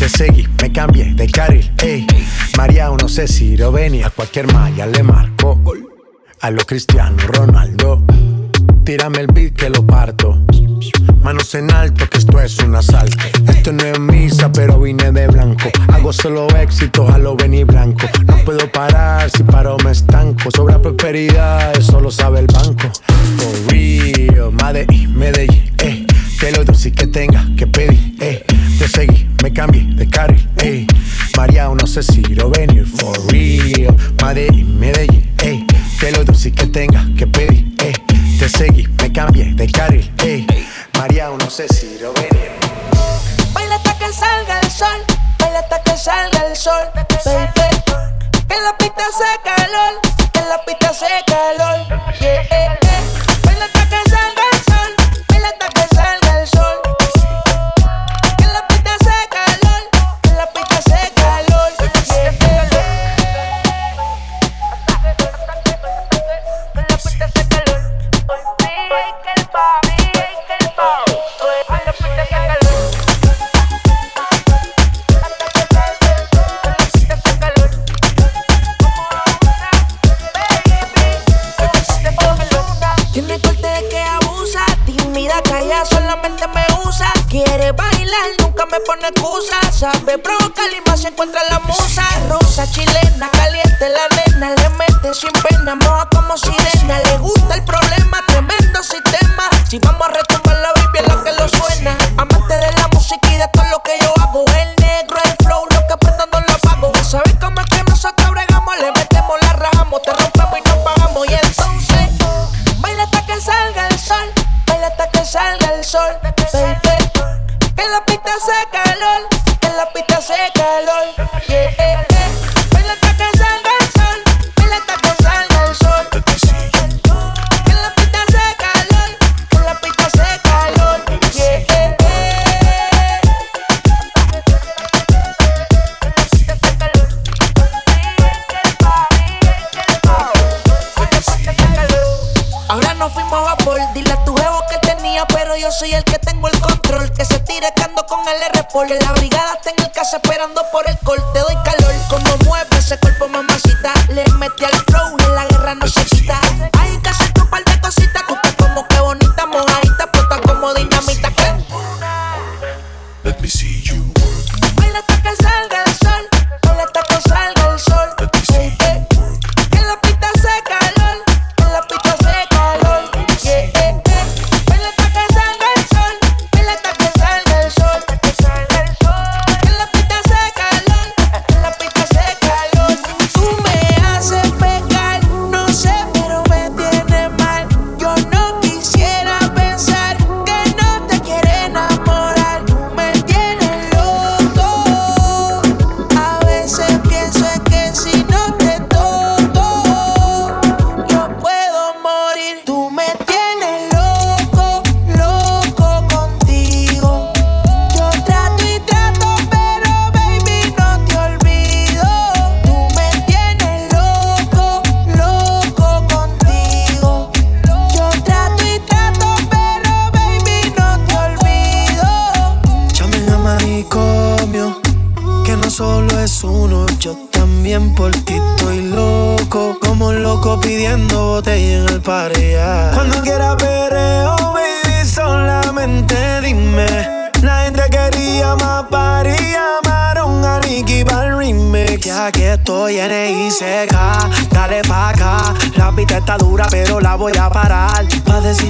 Te 0.00 0.08
seguí, 0.08 0.48
me 0.62 0.72
cambié 0.72 1.12
de 1.12 1.26
carril, 1.26 1.70
ey. 1.82 2.06
María, 2.56 2.88
no 2.88 3.06
sé 3.06 3.28
si 3.28 3.54
lo 3.58 3.70
venir. 3.70 4.06
A 4.06 4.08
cualquier 4.08 4.50
malla 4.50 4.86
le 4.86 5.02
marco. 5.02 5.60
A 6.40 6.50
lo 6.50 6.64
Cristiano 6.64 7.18
Ronaldo. 7.26 8.02
Tírame 8.82 9.18
el 9.18 9.26
beat 9.26 9.52
que 9.52 9.68
lo 9.68 9.86
parto. 9.86 10.42
Manos 11.22 11.54
en 11.54 11.70
alto, 11.70 12.08
que 12.08 12.16
esto 12.16 12.40
es 12.40 12.58
un 12.60 12.76
asalto. 12.76 13.22
Esto 13.46 13.72
no 13.72 13.84
es 13.84 14.00
misa, 14.00 14.50
pero 14.50 14.80
vine 14.80 15.12
de 15.12 15.26
blanco. 15.26 15.68
Hago 15.92 16.14
solo 16.14 16.48
éxito, 16.56 17.06
a 17.06 17.18
lo 17.18 17.36
venir 17.36 17.66
blanco. 17.66 18.06
No 18.26 18.38
puedo 18.38 18.72
parar, 18.72 19.28
si 19.28 19.42
paro 19.42 19.76
me 19.84 19.90
estanco. 19.90 20.50
Sobra 20.50 20.80
prosperidad, 20.80 21.76
eso 21.76 22.00
lo 22.00 22.10
sabe 22.10 22.38
el 22.38 22.46
banco. 22.46 22.90
For 23.36 23.70
real, 23.70 24.50
Medellín, 24.50 25.18
Medellín, 25.18 25.70
eh. 25.82 26.06
Que 26.40 26.50
lo 26.52 26.64
dulce 26.64 26.90
que 26.90 27.06
tenga 27.06 27.44
que 27.54 27.66
pedir, 27.66 28.16
eh. 28.18 28.42
Te 28.78 28.88
seguí, 28.88 29.28
me 29.42 29.52
cambié 29.52 29.84
de 29.94 30.08
carril, 30.08 30.48
eh. 30.62 30.86
María, 31.36 31.68
no 31.68 31.86
sé 31.86 32.02
si 32.02 32.22
lo 32.22 32.48
venir. 32.48 32.86
For 32.86 33.14
real, 33.30 33.94
Medellín, 34.22 34.80
Medellín, 34.80 35.34
eh. 35.42 35.66
Que 36.00 36.10
lo 36.12 36.24
dulce 36.24 36.50
que 36.50 36.66
tenga 36.66 37.04
que 37.18 37.26
pedir, 37.26 37.74
eh. 37.80 37.92
Te 38.38 38.48
seguí, 38.48 38.88
me 39.02 39.12
cambié 39.12 39.52
de 39.52 39.70
carril, 39.70 40.10
ey. 40.24 40.46
María, 40.94 41.28
no 41.28 41.50
sé 41.50 41.68
si 41.68 41.98
lo 42.00 42.14
venir. 42.14 42.52
Baila 43.52 43.74
hasta 43.74 43.98
que 43.98 44.10
salga 44.10 44.60
el 44.60 44.70
sol, 44.70 45.00
baila 45.38 45.58
hasta 45.58 45.82
que 45.82 45.96
salga 45.98 46.46
el 46.48 46.56
sol, 46.56 46.88
baby. 46.94 47.06
Que 48.48 48.56
la 48.62 48.78
pista 48.78 49.02
hace 49.10 49.28
calor, 49.44 50.00
que 50.32 50.40
la 50.40 50.64
pista 50.64 50.88
hace 50.88 51.06
calor, 51.26 51.86
yeah. 52.18 52.29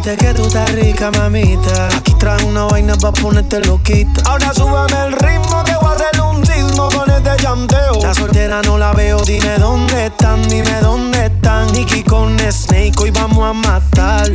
Que 0.03 0.33
tú 0.35 0.47
estás 0.47 0.73
rica, 0.73 1.11
mamita. 1.11 1.89
Aquí 1.95 2.15
trae 2.15 2.43
una 2.45 2.65
vaina 2.65 2.97
pa' 2.97 3.13
ponerte 3.13 3.61
loquita. 3.61 4.23
Ahora 4.25 4.53
súbame 4.55 4.97
el 5.07 5.13
ritmo 5.13 5.63
que 5.63 5.75
voy 5.75 5.89
a 5.89 5.93
hacer 5.93 6.21
un 6.23 6.43
ritmo 6.43 6.89
con 6.89 7.11
este 7.11 7.43
llanteo. 7.43 8.01
La 8.03 8.15
soltera 8.15 8.63
no 8.63 8.79
la 8.79 8.93
veo, 8.93 9.21
dime 9.21 9.59
dónde 9.59 10.07
están, 10.07 10.43
dime 10.49 10.81
dónde 10.81 11.27
están. 11.27 11.71
Nicky 11.73 12.03
con 12.03 12.39
Snake, 12.51 12.95
hoy 12.99 13.11
vamos 13.11 13.45
a 13.45 13.53
matar. 13.53 14.27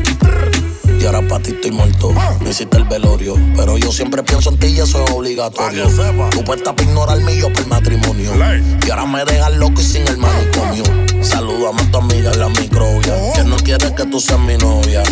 Y 1.06 1.08
ahora 1.08 1.22
pa' 1.28 1.40
ti 1.40 1.52
estoy 1.52 1.70
muerto. 1.70 2.12
Me 2.42 2.50
hiciste 2.50 2.78
el 2.78 2.86
velorio. 2.86 3.36
Pero 3.56 3.78
yo 3.78 3.92
siempre 3.92 4.24
pienso 4.24 4.50
en 4.50 4.58
ti 4.58 4.70
y 4.70 4.80
eso 4.80 5.06
es 5.06 5.12
obligatorio. 5.12 5.86
Tú 6.32 6.44
puestas 6.44 6.74
para 6.74 6.90
ignorarme 6.90 7.36
y 7.36 7.42
yo 7.42 7.54
por 7.54 7.62
el 7.62 7.68
matrimonio. 7.68 8.32
Y 8.84 8.90
ahora 8.90 9.06
me 9.06 9.24
dejas 9.24 9.54
loco 9.54 9.82
y 9.82 9.84
sin 9.84 10.08
el 10.08 10.18
manicomio. 10.18 10.84
Saludame 11.22 11.84
a 11.84 11.92
tu 11.92 11.98
amiga 12.00 12.32
en 12.32 12.40
la 12.40 12.50
microbia. 12.50 13.34
Que 13.36 13.44
no 13.44 13.56
quiere 13.58 13.94
que 13.94 14.04
tú 14.08 14.20
seas 14.20 14.40
mi 14.40 14.58
novia. 14.58 15.04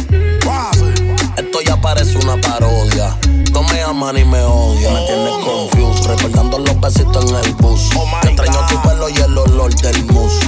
Esto 1.37 1.61
ya 1.61 1.79
parece 1.79 2.17
una 2.17 2.41
parodia. 2.41 3.15
Me 3.61 3.81
aman 3.81 4.15
ni 4.15 4.25
me 4.25 4.41
odian. 4.43 4.93
Me 4.93 5.05
tienes 5.05 5.33
confused. 5.45 6.05
Recordando 6.07 6.59
los 6.59 6.79
besitos 6.79 7.31
en 7.31 7.35
el 7.37 7.53
bus. 7.55 7.89
Te 8.21 8.29
extraño 8.29 8.59
tu 8.67 8.81
pelo 8.81 9.09
y 9.09 9.15
el 9.15 9.37
olor 9.37 9.73
del 9.75 10.05
mousse. 10.11 10.47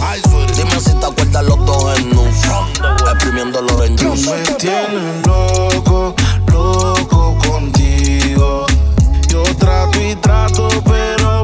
Dime 0.56 0.80
si 0.80 0.94
te 0.94 1.06
acuerdas 1.06 1.44
los 1.46 1.66
dos 1.66 2.00
en 2.00 2.10
nus. 2.10 2.36
Exprimiendo 3.12 3.60
el 3.60 3.72
orange 3.72 4.06
juice. 4.06 4.30
Me 4.30 4.42
tienes 4.56 5.26
loco, 5.28 6.16
loco 6.52 7.38
contigo. 7.48 8.66
Yo 9.28 9.44
trato 9.58 10.02
y 10.02 10.16
trato, 10.16 10.68
pero 10.86 11.35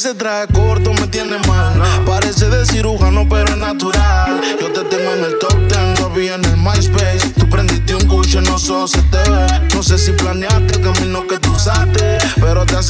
ese 0.00 0.14
traje 0.14 0.46
corto 0.54 0.94
me 0.94 1.06
tiene 1.08 1.36
mal. 1.46 1.78
Parece 2.06 2.48
de 2.48 2.64
cirujano, 2.64 3.28
pero 3.28 3.50
es 3.50 3.56
natural. 3.58 4.40
Yo 4.58 4.72
te 4.72 4.80
tengo 4.84 5.12
en 5.12 5.24
el 5.24 5.38
top 5.38 5.54
10, 5.68 6.00
Robbie 6.00 6.32
en 6.32 6.42
el 6.42 6.56
MySpace. 6.56 7.28
Tú 7.38 7.46
prendiste 7.50 7.94
un 7.94 8.08
cucho, 8.08 8.40
no 8.40 8.58
solo 8.58 8.88
se 8.88 9.02
te 9.02 9.18
ve. 9.30 9.46
No 9.74 9.82
sé 9.82 9.98
si 9.98 10.12
planeaste 10.12 10.78
el 10.78 10.80
camino 10.80 11.26
que 11.26 11.38
tú 11.38 11.52
usaste. 11.52 12.16
Pero 12.40 12.64
te 12.64 12.76
aseguro, 12.76 12.89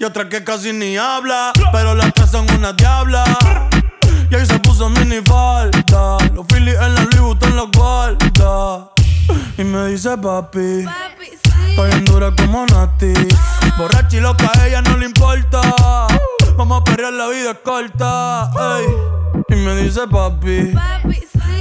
Y 0.00 0.04
otra 0.04 0.28
que 0.28 0.42
casi 0.42 0.72
ni 0.72 0.96
habla. 0.96 1.52
Pero 1.72 1.94
las 1.94 2.12
tres 2.14 2.30
son 2.30 2.50
una 2.52 2.72
diabla. 2.72 3.22
Y 4.30 4.34
ahí 4.34 4.46
se 4.46 4.58
puso 4.60 4.88
mini 4.88 5.20
falta. 5.24 6.16
Los 6.34 6.46
Phillies 6.46 6.76
en 6.80 6.94
la 6.94 7.02
Louis 7.02 7.20
Vuitton 7.20 7.56
los 7.56 7.70
guarda. 7.70 8.88
Y 9.58 9.64
me 9.64 9.88
dice 9.88 10.16
papi. 10.16 10.86
Estoy 11.68 11.90
en 11.92 12.04
dura 12.06 12.34
como 12.34 12.64
Nati. 12.66 13.12
Borracha 13.76 14.16
y 14.16 14.20
loca, 14.20 14.50
a 14.58 14.66
ella 14.66 14.82
no 14.82 14.96
le 14.96 15.06
importa. 15.06 15.60
Vamos 16.56 16.80
a 16.80 16.84
perrear, 16.84 17.12
la 17.12 17.28
vida 17.28 17.50
es 17.50 17.58
corta. 17.62 18.50
ey. 18.78 18.86
Y 19.50 19.56
me 19.56 19.76
dice 19.76 20.00
papi. 20.10 20.74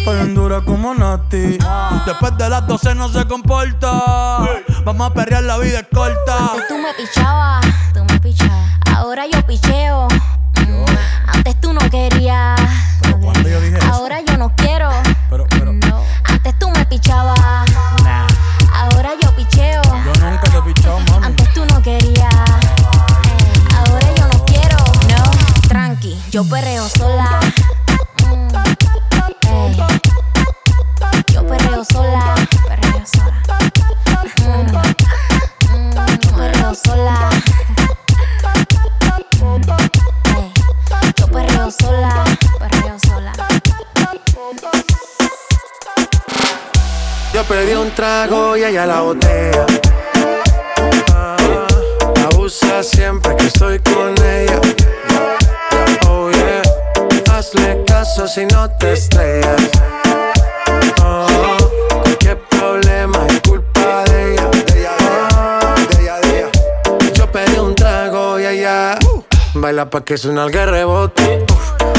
Tan 0.06 0.34
dura 0.34 0.62
como 0.62 0.93
Nati. 0.93 1.58
Después 2.06 2.38
de 2.38 2.50
las 2.50 2.66
12 2.68 2.95
no 2.95 3.10
se 3.10 3.26
comporta. 3.26 3.91
Vamos 4.84 5.12
a 5.12 5.14
perrear, 5.14 5.43
la 5.43 5.58
vida 5.58 5.80
es 5.80 5.88
corta. 5.93 6.52
Antes 6.52 6.68
tú 6.68 6.78
me 6.78 6.93
pichabas, 6.93 7.66
tú 7.93 8.04
me 8.06 8.20
pichabas. 8.20 8.70
Ahora 8.95 9.26
yo 9.32 9.45
picheo. 9.45 10.08
Antes 11.28 11.60
tú 11.62 11.74
no 11.74 11.82
querías. 11.89 12.60
Ahora 13.91 14.22
yo 14.22 14.38
no 14.38 14.54
quiero. 14.56 14.68
Pedí 47.50 47.74
un 47.74 47.89
trago 47.95 48.56
y 48.56 48.64
ella 48.64 48.86
la 48.86 49.02
botella. 49.02 49.66
Ah, 51.12 51.36
abusa 52.32 52.84
siempre 52.84 53.36
que 53.36 53.47
estoy 53.47 53.80
con 53.80 54.14
ella. 54.24 54.62
Oh 56.08 56.30
yeah, 56.30 56.62
hazle 57.32 57.84
caso 57.88 58.28
si 58.28 58.45
no 58.45 58.70
te 58.78 58.93
estrellas. 58.93 59.62
Oh, 61.04 61.26
cualquier 62.04 62.38
problema 62.50 63.26
es 63.28 63.41
culpa 63.41 64.04
de 64.04 64.34
ella. 64.34 64.50
De 64.68 64.80
ella, 64.80 64.95
de 65.89 66.02
ella, 66.04 66.20
de 66.20 66.39
ella. 66.39 66.50
Yo 67.16 67.32
pedí 67.32 67.58
un 67.58 67.74
trago 67.74 68.39
y 68.39 68.45
ella 68.45 69.00
baila 69.56 69.89
pa' 69.89 70.02
que 70.02 70.18
suena 70.18 70.43
el 70.43 70.54
rebote. 70.54 71.45
Uf, 71.52 71.99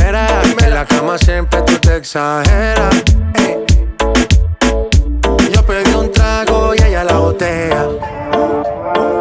En 0.59 0.73
la 0.73 0.85
cama 0.85 1.17
siempre 1.17 1.61
tú 1.63 1.77
te 1.77 1.97
exageras. 1.97 3.03
Ey. 3.35 3.57
Yo 5.53 5.65
pedí 5.65 5.93
un 5.93 6.11
trago 6.11 6.73
y 6.75 6.83
ella 6.83 7.03
la 7.03 7.17
botella. 7.17 7.87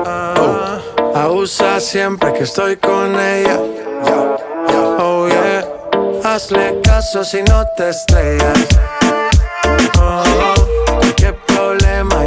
Ah, 0.07 0.78
abusa 1.14 1.81
siempre 1.81 2.33
que 2.33 2.45
estoy 2.45 2.76
con 2.76 3.18
ella. 3.18 3.59
Oh 4.99 5.28
yeah, 5.28 5.64
hazle 6.24 6.81
caso 6.83 7.24
si 7.24 7.43
no 7.43 7.64
te 7.76 7.91
estrellas. 7.91 8.59
Oh, 9.99 10.55
cualquier 10.99 11.37
problema 11.47 12.24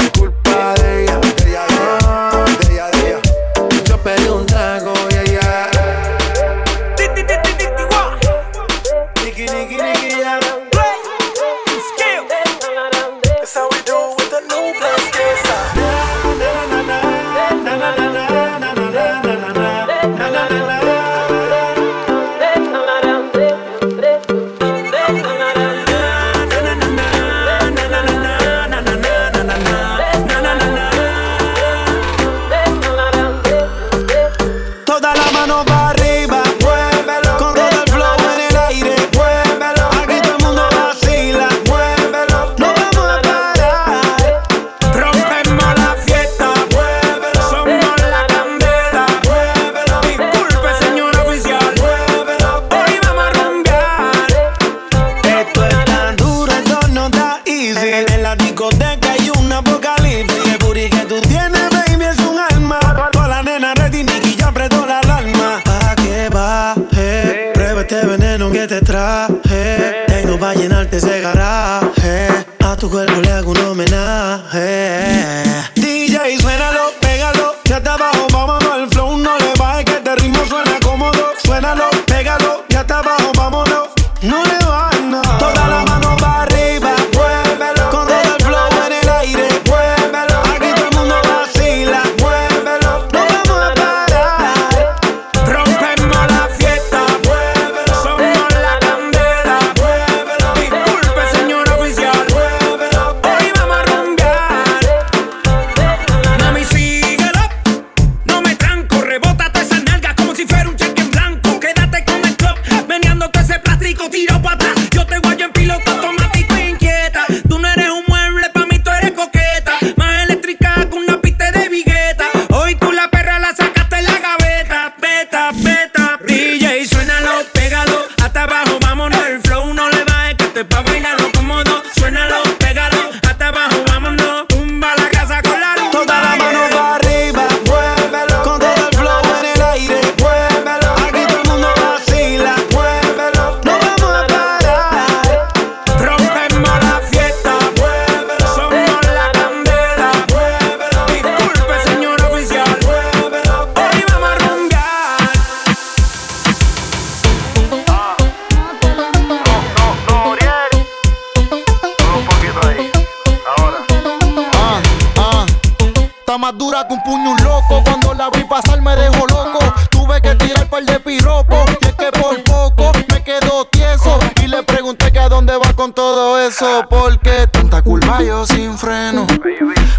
con 176.44 176.54
todo 176.54 176.74
eso. 176.74 176.86
Porque 176.90 177.48
tanta 177.52 177.82
curva 177.82 178.22
yo 178.22 178.46
sin 178.46 178.78
freno. 178.78 179.26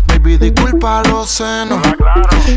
Baby, 0.06 0.36
disculpa 0.36 1.02
los 1.08 1.28
senos. 1.30 1.80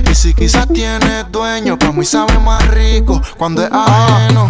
Y 0.10 0.16
si 0.16 0.34
quizás 0.34 0.68
tienes 0.68 1.32
dueño, 1.32 1.78
pa' 1.78 1.92
mí 1.92 2.06
sabe 2.06 2.38
más 2.40 2.66
rico 2.68 3.22
cuando 3.38 3.64
es 3.64 3.70
ajeno. 3.72 4.48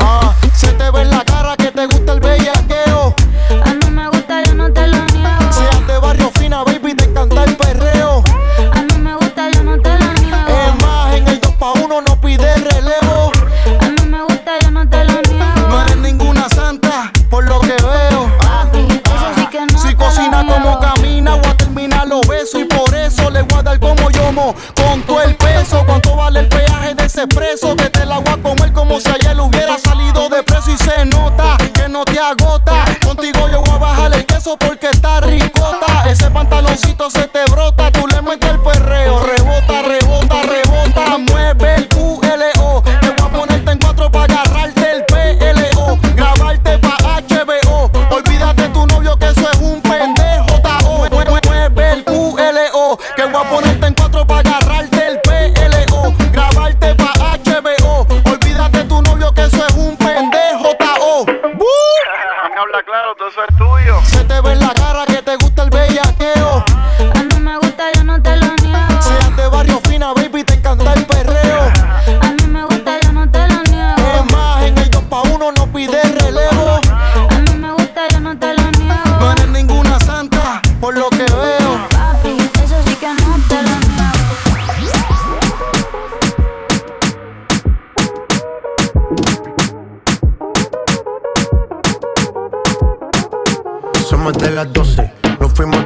Preso? 27.27 27.75
Que 27.75 27.96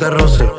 de 0.02 0.10
roce. 0.10 0.51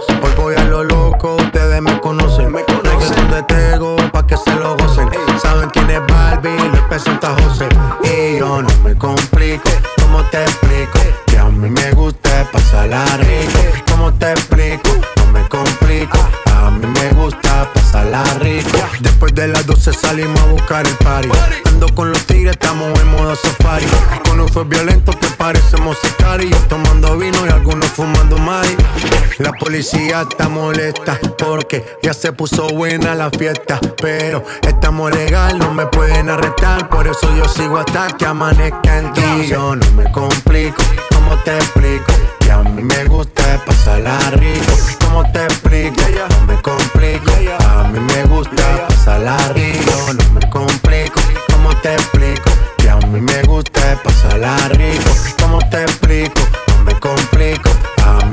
Policía 29.73 30.27
está 30.29 30.51
molesta 30.51 31.19
porque 31.39 31.83
ya 32.03 32.13
se 32.13 32.31
puso 32.33 32.69
buena 32.69 33.15
la 33.15 33.31
fiesta. 33.31 33.81
Pero 34.03 34.45
estamos 34.69 35.11
legal, 35.13 35.59
no 35.59 35.73
me 35.73 35.87
pueden 35.87 36.29
arrestar. 36.29 36.91
Por 36.91 37.09
eso 37.09 37.35
yo 37.35 37.49
sigo 37.49 37.79
hasta 37.79 38.09
que 38.19 38.27
amanezca 38.27 38.99
en 38.99 39.11
ti. 39.15 39.47
Yo 39.49 39.75
no 39.75 39.93
me 39.93 40.13
complico, 40.13 40.83
¿cómo 41.15 41.39
te 41.39 41.57
explico? 41.57 42.13
Que 42.41 42.53
a 42.53 42.59
mí 42.59 42.83
me 42.83 43.05
gusta 43.07 43.65
pasarla 43.65 44.19
rico. 44.33 44.73
¿Cómo 45.07 45.23
te 45.33 45.43
explico? 45.45 46.03
No 46.29 46.47
me 46.47 46.61
complico. 46.61 47.33
A 47.67 47.85
mí 47.85 47.99
me 47.99 48.25
gusta 48.25 48.89
pasarla 48.89 49.39
rico. 49.55 50.13
No 50.13 50.33
me 50.35 50.51
complico. 50.51 51.19
¿Cómo 51.51 51.75
te 51.81 51.95
explico? 51.95 52.51
Que 52.77 52.91
a 52.91 52.97
mí 52.97 53.23
me 53.23 53.43
gusta 53.45 53.99
pasarla 54.05 54.55
rico. 54.69 55.11
¿Cómo 55.41 55.61
te 55.71 55.83
explico? 55.83 56.43
No 56.69 56.85
me 56.85 57.01
complico. 57.01 57.71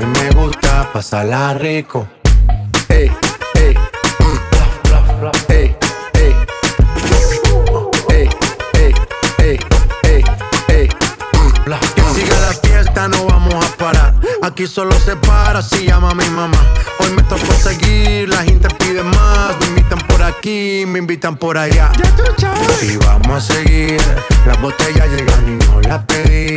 A 0.00 0.02
mí 0.02 0.12
me 0.18 0.30
gusta 0.30 0.90
pasarla 0.94 1.52
rico. 1.52 2.08
Ey, 2.88 3.12
ey, 3.52 3.74
mm. 4.18 5.30
Ey, 5.50 5.76
ey. 6.14 6.34
Ey, 8.08 8.28
ey, 8.78 8.94
ey, 9.38 9.58
ey, 10.04 10.24
ey, 10.68 10.88
mm. 11.34 11.52
Que 11.94 12.02
siga 12.14 12.40
la 12.40 12.52
fiesta, 12.62 13.08
no 13.08 13.26
vamos 13.26 13.54
a 13.62 13.76
parar. 13.76 14.14
Aquí 14.42 14.66
solo 14.66 14.98
se 15.00 15.16
para 15.16 15.60
si 15.60 15.84
llama 15.86 16.14
mi 16.14 16.28
mamá. 16.30 16.64
Hoy 17.00 17.10
me 17.10 17.22
tocó 17.24 17.52
seguir, 17.52 18.30
la 18.30 18.42
gente 18.42 18.68
pide 18.78 19.02
más. 19.02 19.54
Me 19.60 19.66
invitan 19.66 19.98
por 20.08 20.22
aquí, 20.22 20.84
me 20.86 21.00
invitan 21.00 21.36
por 21.36 21.58
allá. 21.58 21.92
Y 22.80 22.96
vamos 22.96 23.50
a 23.50 23.52
seguir. 23.52 24.00
Las 24.46 24.58
botellas 24.62 25.10
llegan 25.10 25.46
y 25.46 25.64
no 25.66 25.80
las 25.82 26.02
pedí. 26.06 26.56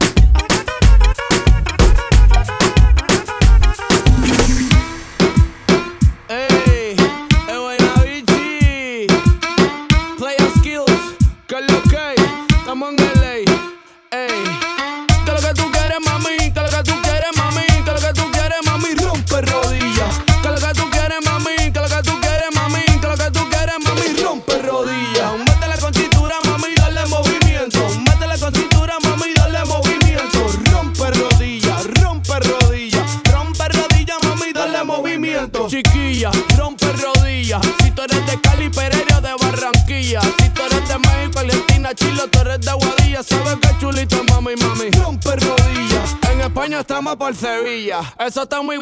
España 48.27 48.43
estamos 48.43 48.75
por 48.75 48.80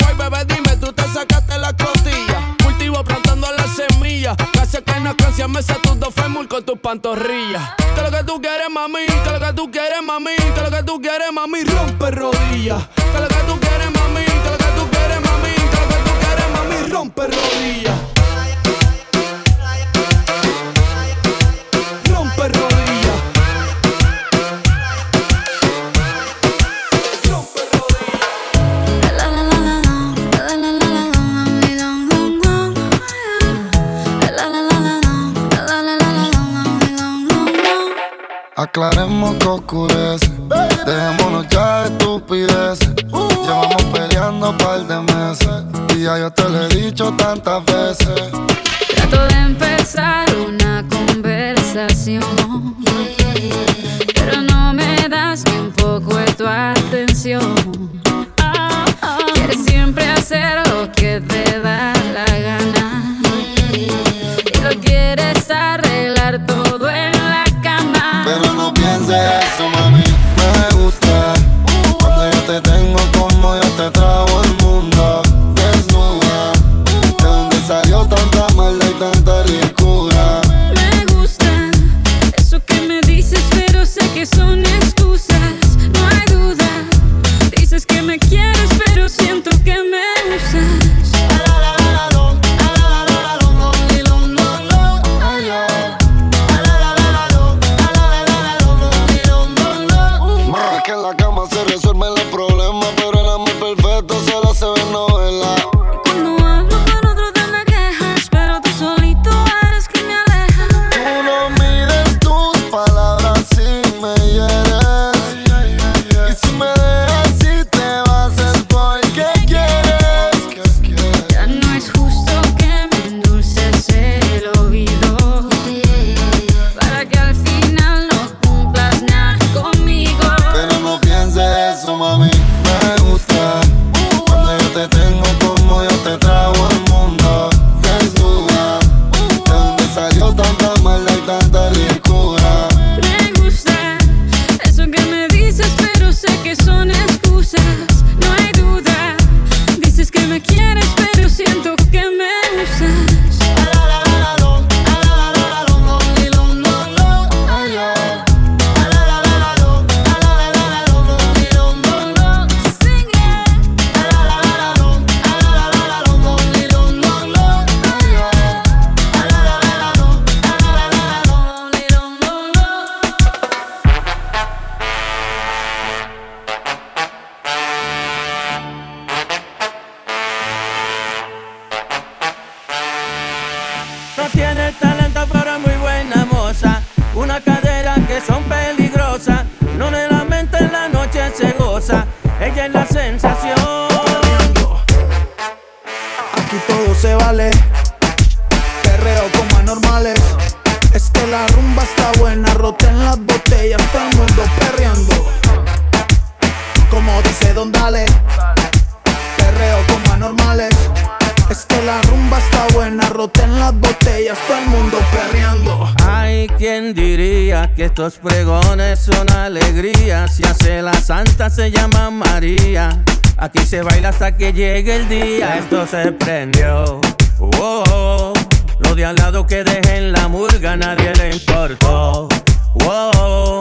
Aquí 223.50 223.66
se 223.66 223.82
baila 223.82 224.10
hasta 224.10 224.38
que 224.38 224.54
llegue 224.54 224.96
el 224.96 225.10
día. 225.10 225.58
Esto 225.58 225.88
se 225.88 226.12
prendió. 226.12 227.02
Oh. 227.40 228.32
Lo 228.78 228.94
de 228.94 229.06
al 229.06 229.16
lado 229.16 229.48
que 229.48 229.64
dejen 229.64 230.12
la 230.12 230.28
murga, 230.28 230.78
nadie 230.78 231.12
le 231.16 231.32
importó. 231.32 232.30
Wow, 232.76 233.60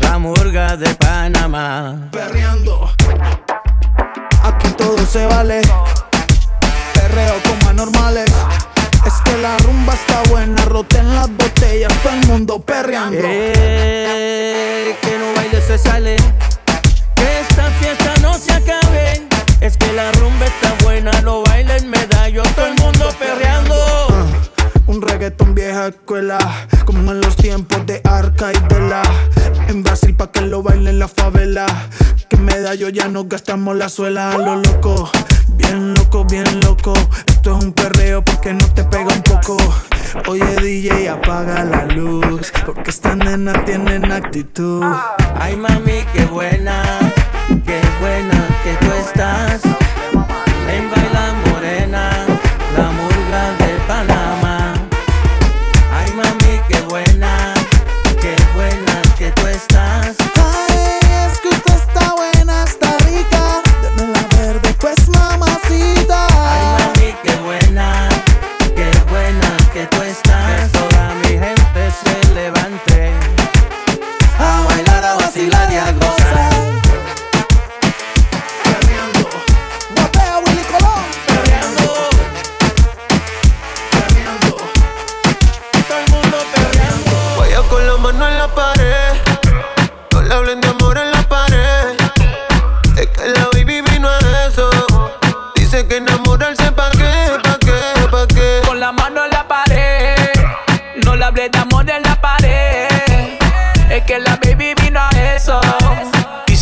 la 0.00 0.18
murga 0.18 0.76
de 0.76 0.94
Panamá. 0.94 2.10
Perreando. 2.12 2.92
Aquí 4.42 4.68
todo 4.76 4.98
se 5.06 5.24
vale. 5.24 5.62
Perreo 6.92 7.36
con 7.42 7.68
anormales. 7.70 8.30
Es 9.06 9.14
que 9.24 9.38
la 9.38 9.56
rumba 9.56 9.94
está 9.94 10.22
buena, 10.28 10.62
roten 10.66 11.14
las 11.14 11.34
botellas, 11.34 11.90
todo 12.02 12.12
el 12.12 12.26
mundo 12.26 12.58
perreando. 12.60 13.22
Eh, 13.22 14.94
que 15.00 15.18
no 15.18 15.32
baile 15.34 15.62
se 15.62 15.78
sale, 15.78 16.16
que 17.14 17.40
esta 17.40 17.70
fiesta 17.70 18.14
no 18.20 18.34
se 18.34 18.52
acabe. 18.52 19.29
Es 19.60 19.76
que 19.76 19.92
la 19.92 20.10
rumba 20.12 20.46
está 20.46 20.74
buena, 20.82 21.10
lo 21.20 21.42
baila 21.42 21.76
en 21.76 21.90
medallo, 21.90 22.42
todo 22.56 22.66
el 22.66 22.74
mundo 22.80 23.08
perreando. 23.18 23.74
Un 24.86 25.02
reggaetón 25.02 25.54
vieja 25.54 25.88
escuela, 25.88 26.38
como 26.86 27.12
en 27.12 27.20
los 27.20 27.36
tiempos 27.36 27.84
de 27.86 28.00
Arca 28.04 28.52
y 28.52 28.72
Vela. 28.72 29.02
En 29.68 29.82
Brasil 29.82 30.14
pa' 30.16 30.32
que 30.32 30.40
lo 30.40 30.62
bailen 30.62 30.98
la 30.98 31.08
favela. 31.08 31.66
Que 32.28 32.38
medallo 32.38 32.88
ya 32.88 33.08
nos 33.08 33.28
gastamos 33.28 33.76
la 33.76 33.90
suela 33.90 34.32
a 34.32 34.38
lo 34.38 34.56
loco. 34.56 35.10
Bien 35.48 35.92
loco, 35.94 36.24
bien 36.24 36.60
loco. 36.60 36.94
Esto 37.26 37.56
es 37.56 37.64
un 37.64 37.72
perreo 37.72 38.24
porque 38.24 38.54
no 38.54 38.66
te 38.72 38.82
pega 38.84 39.12
un 39.12 39.22
poco. 39.22 39.58
Oye 40.26 40.56
DJ, 40.56 41.08
apaga 41.10 41.64
la 41.64 41.84
luz, 41.84 42.50
porque 42.64 42.90
esta 42.90 43.14
nena 43.14 43.64
tiene 43.64 43.96
actitud. 44.12 44.82
Ay 45.38 45.54
mami, 45.56 46.04
qué 46.14 46.24
buena, 46.24 46.82
qué 47.64 47.80
buena 48.00 48.39
estás 49.00 49.79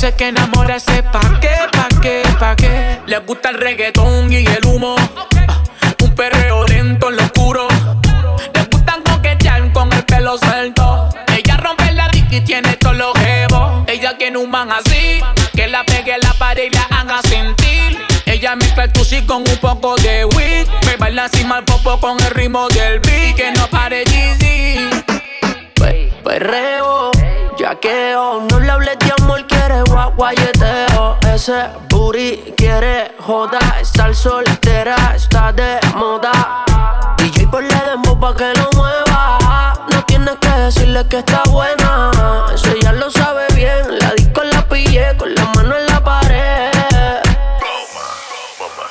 Dice 0.01 0.15
que 0.15 0.29
enamorarse 0.29 1.03
pa' 1.03 1.41
qué, 1.41 1.51
pa' 1.73 1.89
qué, 2.01 2.23
pa' 2.39 2.55
qué. 2.55 3.01
Le 3.07 3.19
gusta 3.19 3.51
el 3.51 3.59
reggaetón 3.59 4.33
y 4.33 4.47
el 4.47 4.65
humo. 4.65 4.95
Ah, 5.49 5.61
un 6.05 6.15
perreo 6.15 6.65
lento 6.69 7.09
en 7.09 7.17
lo 7.17 7.25
oscuro. 7.25 7.67
Le 8.55 8.63
gustan 8.71 9.03
coquetear 9.03 9.73
con 9.73 9.93
el 9.93 10.05
pelo 10.05 10.39
suelto. 10.39 11.09
Ella 11.37 11.57
rompe 11.57 11.93
la 11.95 12.07
dick 12.11 12.31
y 12.31 12.41
tiene 12.43 12.77
todos 12.77 12.97
los 12.97 13.13
jebos. 13.15 13.83
Ella 13.89 14.17
tiene 14.17 14.39
un 14.39 14.49
man 14.49 14.71
así. 14.71 15.21
Que 15.57 15.67
la 15.67 15.83
pegue 15.83 16.15
en 16.15 16.21
la 16.21 16.33
pared 16.35 16.71
y 16.71 16.71
la 16.71 16.87
haga 16.97 17.21
sentir. 17.23 17.99
Ella 18.25 18.55
mezcla 18.55 18.85
el 18.85 18.93
tusi 18.93 19.23
con 19.23 19.39
un 19.39 19.57
poco 19.57 19.97
de 19.97 20.27
weed. 20.27 20.69
Me 20.87 20.95
baila 20.95 21.25
así 21.25 21.43
mal 21.43 21.65
popo 21.65 21.99
con 21.99 22.21
el 22.21 22.31
ritmo 22.31 22.69
del 22.69 23.01
beat. 23.01 23.35
Que 23.35 23.51
no 23.51 23.67
pare 23.67 24.05
Jeezy. 24.05 24.91
Perreo, 26.23 27.11
yaqueo, 27.59 28.47
no 28.51 28.61
le 28.61 28.71
hables 28.71 28.99
de 28.99 29.13
amor, 29.19 29.38
guayeteo. 30.07 31.17
Ese 31.33 31.67
booty 31.89 32.55
quiere 32.57 33.15
joda, 33.21 33.59
estar 33.81 34.15
soltera, 34.15 35.15
está 35.15 35.53
de 35.53 35.79
moda. 35.95 36.65
DJ 37.19 37.47
ponle 37.49 37.75
demo 37.87 38.19
pa' 38.19 38.35
que 38.35 38.53
lo 38.55 38.71
mueva. 38.77 39.75
No 39.93 40.03
tienes 40.05 40.37
que 40.41 40.49
decirle 40.49 41.07
que 41.09 41.19
está 41.19 41.43
buena, 41.51 42.11
eso 42.55 42.75
ya 42.83 42.93
lo 42.93 43.11
sabe 43.11 43.47
bien. 43.55 43.99
La 43.99 44.13
disco 44.15 44.43
la 44.43 44.63
pillé 44.69 45.17
con 45.17 45.35
la 45.35 45.45
mano 45.55 45.77
en 45.77 45.87
la 45.87 46.03
pared. 46.03 46.71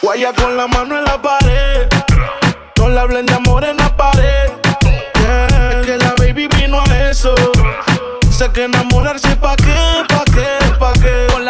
Guaya 0.02 0.34
con 0.34 0.56
la 0.56 0.68
mano 0.68 0.98
en 0.98 1.06
la 1.06 1.22
pared. 1.22 1.88
No 2.78 2.90
le 2.90 3.00
hablen 3.00 3.26
de 3.26 3.34
amor 3.34 3.64
en 3.66 3.78
la 3.78 3.96
pared. 3.96 4.52
Yeah, 5.20 5.82
que 5.86 5.98
la 5.98 6.14
baby 6.18 6.48
vino 6.48 6.80
a 6.80 7.10
eso. 7.10 7.36
Sé 8.30 8.52
que 8.52 8.66
enamorarse 8.66 9.36
pa' 9.38 9.56
qué, 9.56 10.06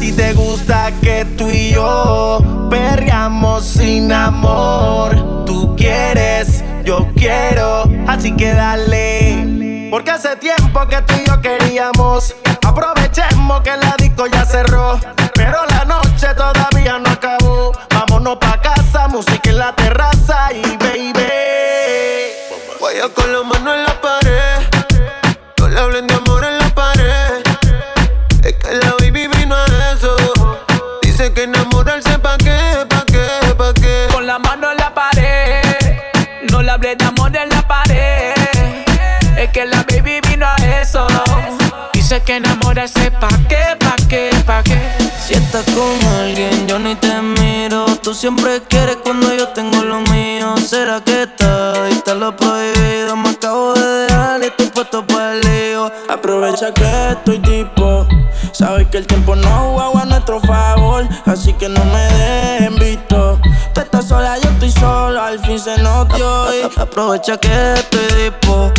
ti 0.00 0.12
te 0.12 0.32
gusta 0.32 0.90
que 1.02 1.26
tú 1.36 1.50
y 1.50 1.72
yo 1.74 2.40
perreamos 2.70 3.64
sin 3.64 4.10
amor. 4.10 5.44
Tú 5.44 5.76
quieres, 5.76 6.64
yo 6.84 7.06
quiero, 7.14 7.84
así 8.08 8.34
que 8.34 8.54
dale. 8.54 9.88
Porque 9.90 10.10
hace 10.10 10.36
tiempo 10.36 10.86
que 10.88 11.02
tú 11.02 11.14
y 11.22 11.28
yo 11.28 11.40
queríamos. 11.42 12.34
Aprovechemos 12.66 12.99
Que 42.24 42.36
enamorarse 42.36 43.10
pa' 43.10 43.28
qué, 43.48 43.76
pa' 43.78 43.96
qué, 44.08 44.30
pa' 44.46 44.62
qué. 44.62 44.78
Si 45.26 45.34
estás 45.34 45.64
con 45.64 46.08
alguien, 46.20 46.68
yo 46.68 46.78
ni 46.78 46.94
te 46.94 47.20
miro. 47.22 47.86
Tú 48.02 48.14
siempre 48.14 48.62
quieres 48.68 48.98
cuando 49.02 49.34
yo 49.34 49.48
tengo 49.48 49.82
lo 49.82 50.00
mío. 50.12 50.54
¿Será 50.58 51.00
que 51.00 51.22
está 51.22 51.88
está 51.88 52.14
lo 52.14 52.36
prohibido? 52.36 53.16
Me 53.16 53.30
acabo 53.30 53.72
de 53.74 54.06
dejar 54.06 54.42
y 54.42 54.46
estoy 54.46 54.66
puesto 54.66 55.04
para 55.06 55.34
el 55.34 55.40
lío. 55.40 55.90
Aprovecha 56.08 56.72
que 56.72 57.10
estoy 57.10 57.38
tipo. 57.40 58.06
Sabes 58.52 58.86
que 58.88 58.98
el 58.98 59.06
tiempo 59.06 59.34
no 59.34 59.72
juega 59.72 60.02
a 60.02 60.04
nuestro 60.04 60.40
favor. 60.40 61.08
Así 61.26 61.52
que 61.54 61.68
no 61.68 61.84
me 61.86 62.04
dejen 62.12 62.76
visto. 62.76 63.40
Tú 63.74 63.80
estás 63.80 64.06
sola, 64.06 64.36
yo 64.38 64.50
estoy 64.50 64.70
solo. 64.70 65.22
Al 65.22 65.38
fin 65.40 65.58
se 65.58 65.78
nos 65.78 66.06
y 66.18 66.80
Aprovecha 66.80 67.38
que 67.38 67.74
estoy 67.74 68.30
tipo. 68.30 68.70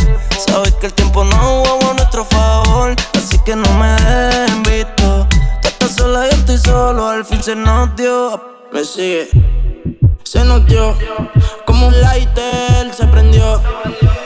Sabes 0.46 0.72
que 0.74 0.86
el 0.86 0.94
tiempo 0.94 1.24
no 1.24 1.36
juega 1.36 1.90
a 1.90 1.94
nuestro 1.94 2.24
favor. 2.24 2.94
Que 3.44 3.56
no 3.56 3.68
me 3.74 3.88
dejen 3.88 4.62
visto. 4.62 5.26
Tú 5.62 5.68
estás 5.68 5.96
sola, 5.96 6.28
yo 6.30 6.36
estoy 6.36 6.58
solo. 6.58 7.08
Al 7.08 7.24
fin 7.24 7.42
se 7.42 7.56
nos 7.56 7.94
dio. 7.96 8.40
Me 8.72 8.84
sigue. 8.84 9.28
Se 10.22 10.44
nos 10.44 10.64
dio. 10.66 10.96
Como 11.66 11.88
un 11.88 12.00
lighter 12.00 12.94
se 12.94 13.04
prendió. 13.08 13.60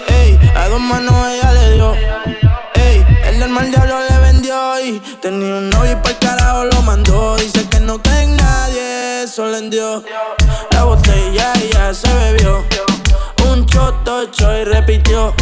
Ey, 0.08 0.38
a 0.54 0.68
dos 0.68 0.80
manos 0.80 1.14
ella 1.28 1.52
le 1.52 1.72
dio. 1.72 1.94
Ey, 2.74 3.06
el 3.24 3.40
del 3.40 3.48
mal 3.48 3.70
diablo 3.70 3.96
le 4.06 4.18
vendió. 4.18 4.80
Y 4.84 5.00
tenía 5.22 5.54
un 5.54 5.70
novio 5.70 5.92
y 5.92 5.96
por 5.96 6.18
carajo 6.18 6.64
lo 6.66 6.82
mandó. 6.82 7.36
Dice 7.36 7.66
que 7.70 7.80
no 7.80 8.02
cree 8.02 8.24
en 8.24 8.36
nadie, 8.36 9.22
eso 9.22 9.46
le 9.46 9.62
dio. 9.70 10.04
La 10.72 10.84
botella 10.84 11.54
ya 11.72 11.94
se 11.94 12.12
bebió. 12.12 12.62
Un 13.50 13.64
choto 13.64 14.24
y 14.24 14.64
repitió. 14.64 15.34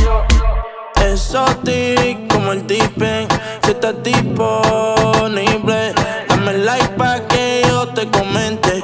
Exotic 1.13 2.33
como 2.33 2.53
el 2.53 2.67
tipen. 2.67 3.29
Si 3.63 3.71
estás 3.71 4.03
disponible, 4.03 5.95
dame 6.29 6.59
like 6.59 6.89
pa' 6.97 7.21
que 7.29 7.63
yo 7.69 7.89
te 7.89 8.11
comente. 8.11 8.83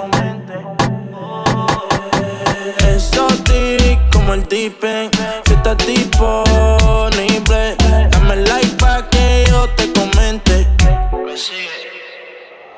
Exotic 2.88 3.98
como 4.12 4.34
el 4.34 4.46
tipen. 4.46 5.10
Si 5.46 5.54
estás 5.54 5.76
disponible, 5.78 7.76
dame 8.10 8.36
like 8.36 8.76
pa' 8.76 9.08
que 9.08 9.44
yo 9.48 9.68
te 9.70 9.92
comente. 9.92 10.68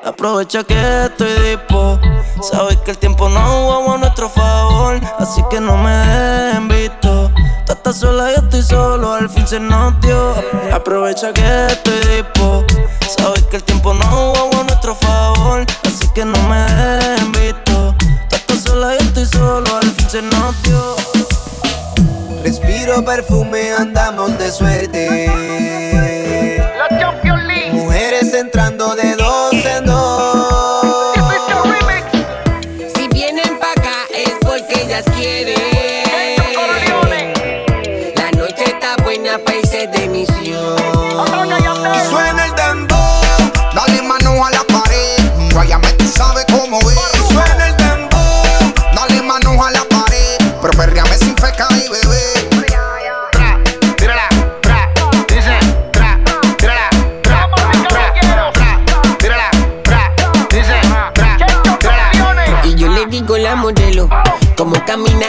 Aprovecha 0.03 0.63
que 0.63 1.05
estoy 1.05 1.33
dispo. 1.49 1.99
Sabes 2.41 2.77
que 2.77 2.91
el 2.91 2.97
tiempo 2.97 3.29
no 3.29 3.39
jugamos 3.39 3.95
a 3.95 3.97
nuestro 3.97 4.29
favor. 4.29 4.99
Así 5.19 5.41
que 5.49 5.59
no 5.59 5.77
me 5.77 5.91
dejen 5.91 6.67
visto. 6.67 7.22
Sola, 7.93 8.31
yo 8.31 8.41
estoy 8.41 8.63
solo. 8.63 9.13
Al 9.13 9.29
fin 9.29 9.47
se 9.47 9.59
nos 9.59 9.99
dio. 10.01 10.33
Aprovecha 10.73 11.31
que 11.31 11.67
estoy 11.67 11.99
dispo. 12.15 12.65
Sabes 13.17 13.43
que 13.43 13.57
el 13.57 13.63
tiempo 13.63 13.93
no 13.93 14.03
jugamos 14.05 14.55
a 14.55 14.63
nuestro 14.63 14.95
favor. 14.95 15.65
Así 15.85 16.07
que 16.15 16.25
no 16.25 16.37
me 16.49 16.57
dejen 16.57 17.31
visto. 17.33 17.95
Estás 18.31 18.61
sola, 18.63 18.95
yo 18.97 19.05
estoy 19.05 19.25
solo. 19.25 19.77
Al 19.77 19.91
fin 19.91 20.09
se 20.09 20.21
nos. 20.23 20.55
Respiro 22.43 23.05
perfume, 23.05 23.71
andamos 23.71 24.37
de 24.37 24.51
suerte. 24.51 26.22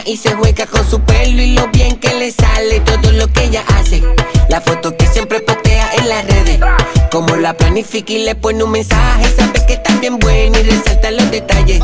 y 0.06 0.16
se 0.16 0.34
juega 0.34 0.66
con 0.66 0.88
su 0.88 1.00
pelo 1.00 1.40
y 1.40 1.52
lo 1.52 1.68
bien 1.68 1.96
que 1.96 2.14
le 2.14 2.30
sale 2.30 2.80
todo 2.80 3.12
lo 3.12 3.26
que 3.28 3.44
ella 3.44 3.64
hace. 3.76 4.02
La 4.48 4.60
foto 4.60 4.96
que 4.96 5.06
siempre 5.06 5.40
postea 5.40 5.90
en 5.98 6.08
las 6.08 6.26
redes. 6.26 6.60
Como 7.10 7.36
la 7.36 7.54
planifica 7.54 8.12
y 8.12 8.24
le 8.24 8.34
pone 8.34 8.64
un 8.64 8.70
mensaje, 8.70 9.24
sabe 9.36 9.64
que 9.66 9.74
está 9.74 9.94
bien 9.96 10.18
buena 10.18 10.58
y 10.58 10.62
resalta 10.64 11.10
los 11.10 11.30
detalles. 11.30 11.80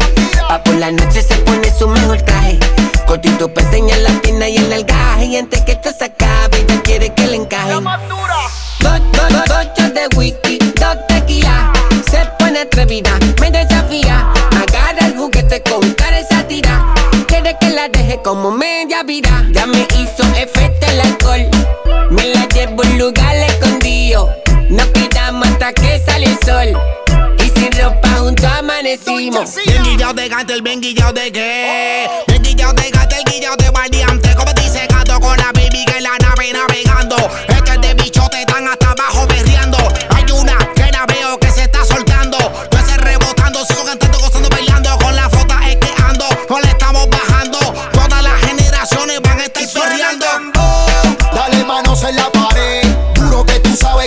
Pa' 0.48 0.62
por 0.62 0.74
la 0.74 0.90
noche 0.90 1.22
se 1.22 1.34
pone 1.36 1.72
su 1.76 1.88
mejor 1.88 2.20
traje. 2.22 2.58
Cortito 3.06 3.52
peseña 3.52 3.96
la 3.98 4.10
pierna 4.20 4.48
y 4.48 4.56
el 4.56 4.72
algaje. 4.72 5.26
Y 5.26 5.36
antes 5.36 5.62
que 5.62 5.72
esto 5.72 5.90
se 5.96 6.04
acabe, 6.04 6.58
ella 6.58 6.82
quiere 6.82 7.14
que 7.14 7.26
le 7.26 7.36
encaje. 7.36 7.72
Dos, 7.72 7.82
dos, 8.80 9.46
dos, 9.48 9.66
dos 9.76 9.94
de 9.94 10.16
whisky, 10.16 10.58
dos 10.58 10.96
tequilas. 11.08 11.70
Se 12.10 12.26
pone 12.38 12.60
atrevida, 12.60 13.10
me 13.40 13.50
desafía 13.50 13.79
encajen. 18.32 18.88
la 18.90 19.02
vida. 19.02 19.46
Ya 19.52 19.66
me 19.66 19.86
hizo 19.98 20.22
efecto 20.36 20.86
el 20.86 21.00
alcohol. 21.00 21.48
Me 22.10 22.26
la 22.34 22.46
llevo 22.48 22.82
en 22.84 22.98
lugar 22.98 23.36
escondido. 23.36 24.28
Nos 24.68 24.86
quedamos 24.88 25.46
hasta 25.48 25.72
que 25.72 25.98
sale 25.98 26.26
el 26.26 26.38
sol. 26.44 26.80
Y 27.38 27.58
sin 27.58 27.72
ropa 27.72 28.08
juntos 28.18 28.44
amanecimos. 28.44 29.56
Bien 29.66 29.82
guillado 29.82 30.14
de 30.14 30.26
el 30.26 30.62
bien 30.62 30.80
guillado 30.80 31.12
de 31.12 31.32
qué. 31.32 32.08
Bien 32.28 32.42
guillado 32.42 32.72
de 32.74 32.88
el 32.88 33.24
guillado 33.32 33.56
de 33.56 33.70
variante. 33.70 34.09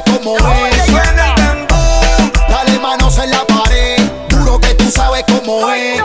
Cómo 0.05 0.37
es. 0.37 0.85
Suena 0.85 1.29
el 1.29 1.35
tambor. 1.35 2.47
Dale 2.49 2.79
manos 2.79 3.17
en 3.17 3.31
la 3.31 3.45
pared, 3.45 3.97
duro 4.29 4.59
que 4.59 4.73
tú 4.75 4.89
sabes 4.91 5.23
cómo 5.27 5.71
es. 5.71 6.01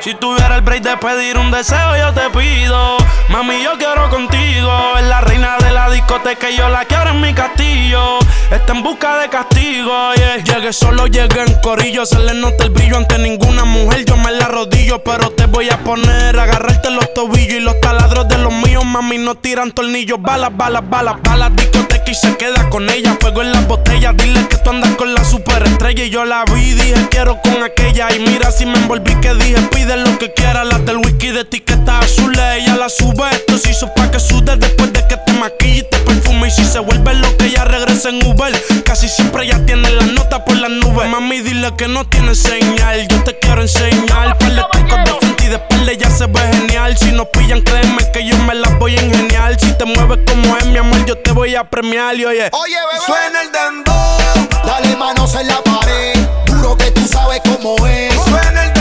Si 0.00 0.14
tuviera 0.14 0.56
el 0.56 0.62
break 0.62 0.82
de 0.82 0.96
pedir 0.96 1.36
un 1.36 1.50
deseo, 1.50 1.96
yo 1.96 2.12
te 2.14 2.30
pido. 2.30 2.96
Mami, 3.28 3.62
yo 3.62 3.72
quiero 3.78 4.08
contigo. 4.08 4.96
Es 4.98 5.04
la 5.04 5.20
reina 5.20 5.56
de 5.58 5.70
la 5.72 5.90
discoteca 5.90 6.50
y 6.50 6.56
yo 6.56 6.68
la 6.68 6.84
quiero 6.84 7.10
en 7.10 7.20
mi 7.20 7.34
castillo. 7.34 8.18
Está 8.50 8.72
en 8.72 8.82
busca 8.82 9.18
de 9.18 9.28
castigo, 9.28 10.12
yeah. 10.14 10.36
Llegué 10.38 10.72
solo, 10.72 11.06
llegué 11.06 11.42
en 11.42 11.54
corillo. 11.60 12.06
Se 12.06 12.18
le 12.18 12.34
nota 12.34 12.64
el 12.64 12.70
brillo 12.70 12.96
ante 12.96 13.18
ninguna 13.18 13.64
mujer. 13.64 14.04
Yo 14.04 14.16
me 14.16 14.32
la 14.32 14.48
rodillo, 14.48 15.04
pero 15.04 15.30
te 15.30 15.46
voy 15.46 15.70
a 15.70 15.78
poner. 15.78 16.38
Agarrarte 16.38 16.90
los 16.90 17.12
tobillos 17.14 17.54
y 17.54 17.60
los 17.60 17.78
taladros 17.80 18.26
de 18.28 18.38
los 18.38 18.52
míos. 18.52 18.84
Mami, 18.84 19.18
no 19.18 19.34
tiran 19.34 19.70
tornillos. 19.70 20.20
Balas, 20.20 20.56
balas, 20.56 20.82
balas, 20.88 21.16
balas. 21.22 21.54
Discoteca 21.54 22.10
y 22.10 22.14
se 22.14 22.36
queda 22.36 22.68
con 22.70 22.88
ella. 22.90 23.16
Fuego 23.20 23.42
en 23.42 23.52
las 23.52 23.68
botellas. 23.68 24.16
Dile 24.16 24.48
que 24.48 24.56
tú 24.56 24.70
andas 24.70 24.96
con 24.96 25.14
la 25.14 25.24
superestrella. 25.24 26.04
Y 26.04 26.10
yo 26.10 26.24
la 26.24 26.44
vi, 26.46 26.72
dije 26.72 27.06
quiero 27.10 27.40
con 27.42 27.62
aquella. 27.62 28.08
Y 28.16 28.20
mira 28.20 28.50
si 28.50 28.66
me 28.66 28.78
envolví 28.78 29.14
que 29.20 29.34
dije 29.34 29.60
pide 29.80 29.96
lo 29.96 30.18
que 30.18 30.32
quiera. 30.32 30.64
Las 30.64 30.84
del 30.84 30.98
whisky 30.98 31.30
de 31.30 31.40
etiqueta 31.40 31.98
azul. 32.00 32.36
Ella 32.38 32.76
la 32.76 32.88
sube. 32.88 33.24
Esto 33.32 33.58
se 33.58 33.70
hizo 33.70 33.92
pa' 33.94 34.10
que 34.10 34.20
sude 34.20 34.56
después 34.56 34.92
de 34.92 35.06
que 35.06 35.16
te 35.16 35.32
maquille 35.34 35.78
y 35.78 35.82
te 35.82 35.98
perfume. 35.98 36.48
Y 36.48 36.50
si 36.50 36.64
se 36.64 36.78
vuelve 36.80 37.14
lo 37.14 37.36
que 37.36 37.46
ella 37.46 37.64
regresa 37.64 38.10
en 38.10 38.24
Uber. 38.26 38.52
Casi 38.84 39.08
siempre 39.08 39.46
ya 39.46 39.64
tiene 39.64 39.90
la 39.90 40.04
nota 40.06 40.44
por 40.44 40.56
las 40.56 40.70
nubes. 40.70 41.08
Mami, 41.08 41.40
dile 41.40 41.74
que 41.76 41.88
no 41.88 42.06
tiene 42.06 42.34
señal. 42.34 43.06
Yo 43.08 43.22
te 43.24 43.38
quiero 43.38 43.62
enseñar. 43.62 44.36
Par 44.38 44.52
de 44.52 44.62
trucos 44.70 45.04
de 45.04 45.14
frente 45.20 45.44
y 45.44 45.48
de 45.48 45.54
espalda 45.56 45.92
ya 45.92 46.10
se 46.10 46.26
ve 46.26 46.40
genial. 46.52 46.96
Si 46.98 47.12
nos 47.12 47.26
pillan, 47.28 47.62
créeme 47.62 48.10
que 48.12 48.26
yo 48.26 48.36
me 48.38 48.54
las 48.54 48.78
voy 48.78 48.96
a 48.96 49.02
ingeniar. 49.02 49.58
Si 49.58 49.72
te 49.78 49.84
mueves 49.84 50.18
como 50.26 50.56
es, 50.56 50.66
mi 50.66 50.78
amor, 50.78 51.04
yo 51.06 51.16
te 51.16 51.32
voy 51.32 51.54
a 51.54 51.64
premiar. 51.64 52.14
Y 52.16 52.24
oye, 52.24 52.50
Oye, 52.52 52.76
bebé. 52.92 53.06
Suena 53.06 53.42
el 53.42 53.50
tambor. 53.50 54.66
Dale 54.66 54.96
manos 54.96 55.34
en 55.34 55.48
la 55.48 55.62
pared, 55.62 56.18
duro 56.44 56.76
que 56.76 56.90
tú 56.90 57.06
sabes 57.06 57.40
cómo 57.44 57.86
es. 57.86 58.14
Suena 58.14 58.64
el 58.66 58.79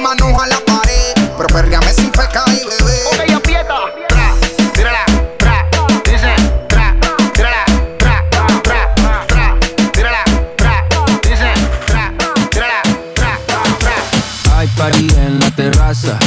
manos 0.00 0.28
a 0.42 0.46
la 0.46 0.58
pared. 0.64 1.14
Pero 1.36 1.48
perreame 1.48 1.92
sin 1.92 2.10
pecado 2.10 2.50
y 2.52 2.64
bebé. 2.64 3.00
Ok, 3.12 3.30
aprieta. 3.36 3.74
Tra, 4.08 4.34
tírala, 4.74 5.04
tra, 5.38 5.66
dice, 6.04 6.34
tra, 6.68 6.96
tírala, 7.32 7.64
tra, 7.98 8.24
tra, 8.62 8.94
tra, 9.28 9.56
tírala, 9.92 10.24
tra, 10.56 10.84
dice, 11.22 11.52
tra, 11.86 12.12
tírala, 12.50 12.82
tra, 13.14 13.38
tra. 13.78 14.58
Hay 14.58 14.68
party 14.68 15.08
en 15.16 15.40
la 15.40 15.50
terraza. 15.52 16.18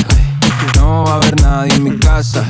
No 0.78 1.04
va 1.04 1.14
a 1.14 1.16
haber 1.16 1.42
nadie 1.42 1.74
en 1.76 1.84
mi 1.84 1.98
casa. 2.00 2.44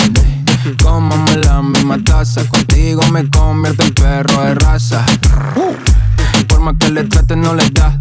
Cómame 0.81 1.37
la 1.37 1.61
misma 1.61 1.97
taza. 2.03 2.45
Contigo 2.47 3.01
me 3.11 3.29
convierto 3.29 3.83
en 3.83 3.93
perro 3.93 4.43
de 4.43 4.55
raza. 4.55 5.05
Por 6.47 6.59
más 6.59 6.75
que 6.79 6.89
le 6.89 7.03
trate, 7.03 7.35
no 7.35 7.53
le 7.53 7.69
da. 7.71 7.99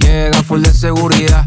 Llega 0.00 0.42
full 0.42 0.62
de 0.62 0.72
seguridad. 0.72 1.46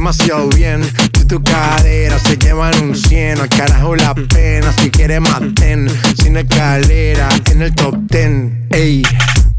Demasiado 0.00 0.48
bien. 0.48 0.82
Si 1.12 1.26
tu 1.26 1.42
cadera 1.42 2.18
se 2.18 2.38
llevan 2.38 2.72
un 2.82 2.96
cien, 2.96 3.38
al 3.38 3.50
carajo 3.50 3.94
la 3.94 4.14
pena. 4.14 4.72
Si 4.80 4.90
quieres 4.90 5.20
maten, 5.20 5.90
sin 6.16 6.38
escalera, 6.38 7.28
en 7.50 7.60
el 7.60 7.74
top 7.74 7.94
ten. 8.08 8.66
Ey, 8.70 9.02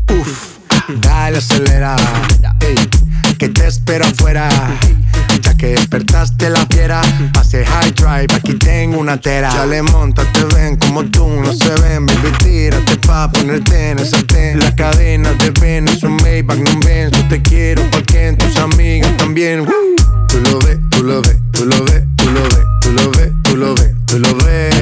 uff, 0.09 0.57
dale 0.99 1.37
acelera. 1.37 1.95
Ey, 2.59 2.75
que 3.37 3.49
te 3.49 3.67
espero 3.67 4.03
afuera. 4.03 4.49
Que 5.61 5.75
despertaste 5.75 6.49
la 6.49 6.65
fiera, 6.65 7.03
pase 7.35 7.63
high 7.63 7.91
drive, 7.91 8.33
aquí 8.33 8.55
tengo 8.55 8.97
una 8.97 9.17
tera. 9.17 9.53
Ya 9.53 9.67
le 9.67 9.83
monta, 9.83 10.23
te 10.33 10.43
ven 10.55 10.75
como 10.75 11.05
tú 11.05 11.27
no 11.27 11.53
se 11.53 11.69
ven, 11.83 12.07
baby, 12.07 12.31
tírate 12.39 12.97
pa' 12.97 13.31
ponerte 13.31 13.91
en 13.91 13.99
el 13.99 14.07
sartén. 14.07 14.59
La 14.59 14.75
cadena 14.75 15.31
de 15.33 15.51
ven, 15.61 15.87
es 15.87 16.01
un 16.01 16.15
Maybach, 16.15 16.57
no 16.57 16.79
ven, 16.83 17.11
yo 17.11 17.27
te 17.27 17.43
quiero 17.43 17.83
porque 17.91 18.35
tus 18.39 18.57
amigas 18.57 19.15
también. 19.17 19.63
Tú 20.29 20.39
lo 20.39 20.57
ves, 20.61 20.79
tú 20.89 21.03
lo 21.03 21.21
ves, 21.21 21.37
tú 21.51 21.65
lo 21.65 21.83
ves, 21.83 22.03
tú 22.17 22.31
lo 22.31 22.41
ves, 22.41 22.63
tú 22.81 22.91
lo 22.93 23.11
ves, 23.11 23.31
tú 23.43 23.55
lo 23.55 23.75
ves, 23.75 23.91
tú 24.07 24.17
lo 24.17 24.35
ves. 24.37 24.75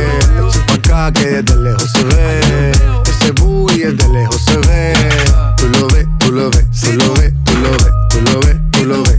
Pa' 0.66 0.76
acá 0.76 1.12
que 1.12 1.42
desde 1.42 1.58
lejos 1.58 1.92
se 1.92 2.04
ve. 2.06 2.72
Ese 3.04 3.32
booty 3.34 3.80
desde 3.80 4.08
lejos 4.14 4.42
se 4.46 4.58
ve. 4.60 4.94
Tú 5.58 5.68
lo 5.68 5.88
ves, 5.88 6.08
tú 6.20 6.32
lo 6.32 6.50
ves, 6.50 6.66
tú 6.72 6.94
lo 6.94 7.14
ves, 7.16 7.34
tú 7.44 7.54
lo 7.58 7.72
ves, 7.72 7.92
tú 8.10 8.22
lo 8.22 8.40
ves, 8.40 8.56
tú 8.72 8.86
lo 8.86 9.04
ves. 9.04 9.19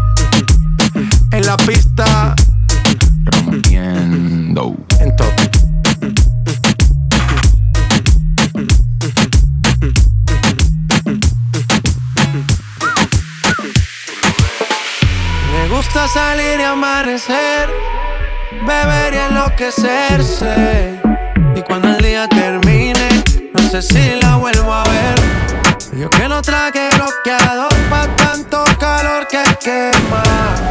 En 1.31 1.45
la 1.45 1.55
pista. 1.55 2.35
Rompiendo. 3.23 4.75
En 4.99 5.15
top. 5.15 5.33
Me 15.53 15.69
gusta 15.69 16.07
salir 16.09 16.59
y 16.59 16.63
amanecer, 16.63 17.69
beber 18.67 19.13
y 19.13 19.17
enloquecerse. 19.17 20.99
Y 21.55 21.61
cuando 21.61 21.89
el 21.89 22.03
día 22.03 22.27
termine, 22.27 23.23
no 23.53 23.69
sé 23.69 23.81
si 23.81 24.19
la 24.21 24.35
vuelvo 24.35 24.73
a 24.73 24.83
ver. 24.83 25.21
Yo 25.97 26.09
que 26.09 26.27
no 26.27 26.41
traje 26.41 26.89
bloqueador 26.95 27.73
pa' 27.89 28.07
tanto 28.15 28.63
calor 28.79 29.27
que 29.27 29.43
quema. 29.63 30.70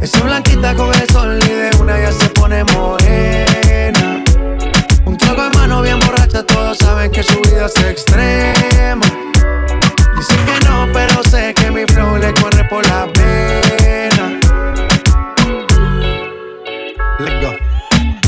Esa 0.00 0.20
blanquita 0.22 0.74
con 0.74 0.94
el 0.94 1.08
sol 1.10 1.38
y 1.44 1.48
de 1.48 1.70
una 1.80 1.98
ya 1.98 2.12
se 2.12 2.28
pone 2.30 2.62
morena. 2.64 4.24
Un 5.04 5.16
trago 5.16 5.46
en 5.46 5.58
mano 5.58 5.82
bien 5.82 5.98
borracha, 6.00 6.44
todos 6.44 6.78
saben 6.78 7.10
que 7.10 7.22
su 7.22 7.40
vida 7.40 7.66
es 7.66 7.76
extrema. 7.82 9.06
Dicen 10.16 10.38
que 10.46 10.68
no, 10.68 10.88
pero 10.92 11.22
sé 11.24 11.52
que 11.54 11.70
mi 11.70 11.84
flow 11.84 12.16
le 12.16 12.32
corre 12.34 12.64
por 12.64 12.86
la 12.86 13.06
pena. 13.12 14.38
Let's 17.18 17.44
go. 17.44 17.67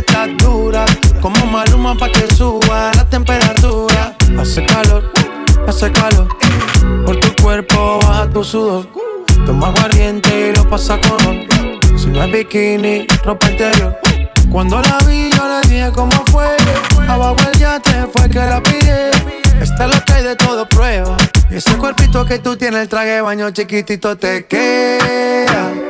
estás 0.00 0.28
dura. 0.38 0.84
Como 1.20 1.46
maluma 1.46 1.94
pa' 1.94 2.10
que 2.10 2.26
suba 2.34 2.90
la 2.96 3.04
temperatura. 3.08 4.14
Hace 4.38 4.64
calor, 4.66 5.10
hace 5.66 5.90
calor. 5.92 6.28
Por 7.04 7.18
tu 7.20 7.42
cuerpo 7.42 7.98
baja 8.02 8.28
tu 8.30 8.42
sudor. 8.42 8.86
Toma 9.46 9.68
aguardiente 9.68 10.48
y 10.48 10.56
lo 10.56 10.68
pasa 10.68 10.98
con 11.00 11.46
Si 11.98 12.06
no 12.06 12.22
es 12.24 12.32
bikini, 12.32 13.06
ropa 13.24 13.50
interior. 13.50 13.96
Cuando 14.50 14.80
la 14.80 14.98
vi, 15.06 15.30
yo 15.30 15.44
le 15.48 15.68
dije 15.68 15.90
cómo 15.94 16.12
fue. 16.30 16.48
Abajo 17.08 17.36
el 17.52 17.58
yate 17.58 18.06
fue 18.14 18.28
que 18.28 18.38
la 18.38 18.62
pide. 18.62 19.10
Está 19.60 19.86
lo 19.86 20.02
que 20.04 20.12
hay 20.12 20.24
de 20.24 20.36
todo 20.36 20.68
prueba. 20.68 21.16
Y 21.50 21.56
ese 21.56 21.76
cuerpito 21.76 22.24
que 22.24 22.38
tú 22.38 22.56
tienes, 22.56 22.82
el 22.82 22.88
traje 22.88 23.20
baño 23.20 23.50
chiquitito 23.50 24.16
te 24.16 24.46
queda. 24.46 25.89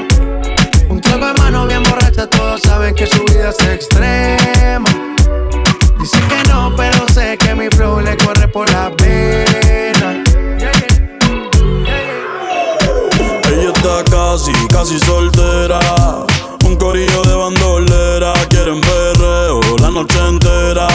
Un 1.03 1.09
trago 1.09 1.33
de 1.33 1.41
mano 1.41 1.65
bien 1.65 1.81
borracha, 1.81 2.27
todos 2.27 2.61
saben 2.61 2.93
que 2.93 3.07
su 3.07 3.23
vida 3.25 3.49
es 3.49 3.65
extrema. 3.65 4.87
Dicen 5.99 6.27
que 6.27 6.47
no, 6.47 6.71
pero 6.77 7.07
sé 7.11 7.39
que 7.39 7.55
mi 7.55 7.69
flow 7.69 8.01
le 8.01 8.15
corre 8.17 8.47
por 8.47 8.69
la 8.71 8.95
pena. 8.95 10.23
Ella 13.49 13.71
está 13.73 14.03
casi, 14.11 14.51
casi 14.67 14.99
soltera. 14.99 15.79
Un 16.65 16.75
corillo 16.75 17.23
de 17.23 17.33
bandolera. 17.33 18.33
Quieren 18.49 18.79
perreo 18.79 19.59
la 19.79 19.89
noche 19.89 20.19
entera. 20.19 20.87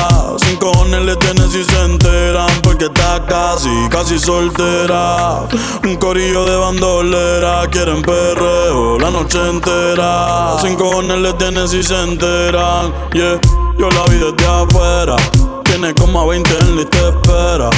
Sin 0.87 0.93
cojones 0.93 1.07
le 1.07 1.17
tienen 1.17 1.51
si 1.51 1.65
se 1.65 1.83
enteran. 1.83 2.49
Porque 2.63 2.85
está 2.85 3.21
casi, 3.27 3.71
casi 3.91 4.21
soltera. 4.21 5.49
Un 5.83 5.97
corillo 5.97 6.45
de 6.45 6.57
bandolera. 6.57 7.67
Quieren 7.71 8.03
perreo 8.03 8.97
la 8.97 9.11
noche 9.11 9.39
entera. 9.49 10.57
Sin 10.63 10.77
cojones 10.77 11.19
le 11.19 11.33
tienen 11.35 11.67
si 11.69 11.83
se 11.83 12.01
enteran. 12.01 12.93
Yeah, 13.13 13.41
yo 13.79 13.91
la 13.91 14.05
vi 14.05 14.19
desde 14.19 14.47
afuera. 14.47 15.17
Tiene 15.65 15.93
como 15.95 16.21
a 16.21 16.27
20 16.27 16.51
en 16.57 16.77
la 16.77 16.83
y 16.83 16.85
te 16.85 17.09
espera. 17.09 17.71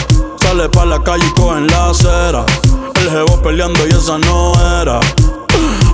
Sale 0.42 0.68
pa' 0.68 0.84
la 0.84 1.02
calle 1.02 1.24
y 1.26 1.40
coge 1.40 1.58
en 1.58 1.66
la 1.66 1.88
acera. 1.88 2.44
El 2.94 3.10
jevo 3.10 3.40
peleando 3.40 3.86
y 3.86 3.90
esa 3.90 4.18
no 4.18 4.52
era. 4.82 5.00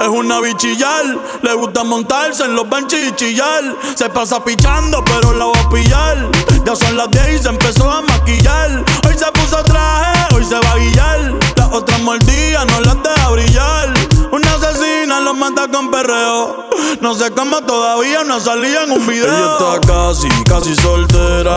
Es 0.00 0.08
una 0.08 0.40
bichillar, 0.40 1.04
le 1.42 1.54
gusta 1.54 1.82
montarse 1.82 2.44
en 2.44 2.54
los 2.54 2.68
benches 2.68 3.08
y 3.08 3.12
chillar. 3.12 3.64
Se 3.94 4.08
pasa 4.10 4.44
pichando, 4.44 5.02
pero 5.04 5.32
la 5.32 5.46
voy 5.46 5.58
a 5.58 5.68
pillar. 5.70 6.30
Ya 6.64 6.76
son 6.76 6.96
las 6.96 7.10
10 7.10 7.40
y 7.40 7.42
se 7.42 7.48
empezó 7.48 7.90
a 7.90 8.02
maquillar. 8.02 8.84
Hoy 9.06 9.14
se 9.16 9.26
puso 9.32 9.62
traje, 9.64 10.34
hoy 10.34 10.44
se 10.44 10.54
va 10.54 10.72
a 10.72 10.76
guillar. 10.76 11.34
Las 11.56 11.72
otras 11.72 12.00
mordidas 12.02 12.66
no 12.66 12.80
las 12.82 13.02
deja 13.02 13.30
brillar. 13.30 13.94
Una 14.32 14.54
asesina 14.54 15.20
los 15.20 15.36
mata 15.36 15.66
con 15.68 15.90
perreo. 15.90 16.68
No 17.00 17.14
sé 17.14 17.30
cómo 17.30 17.62
todavía 17.62 18.22
no 18.24 18.38
salía 18.38 18.84
en 18.84 18.92
un 18.92 19.06
video. 19.06 19.26
Ella 19.26 19.78
está 19.78 19.80
casi, 19.86 20.28
casi 20.44 20.74
soltera. 20.76 21.56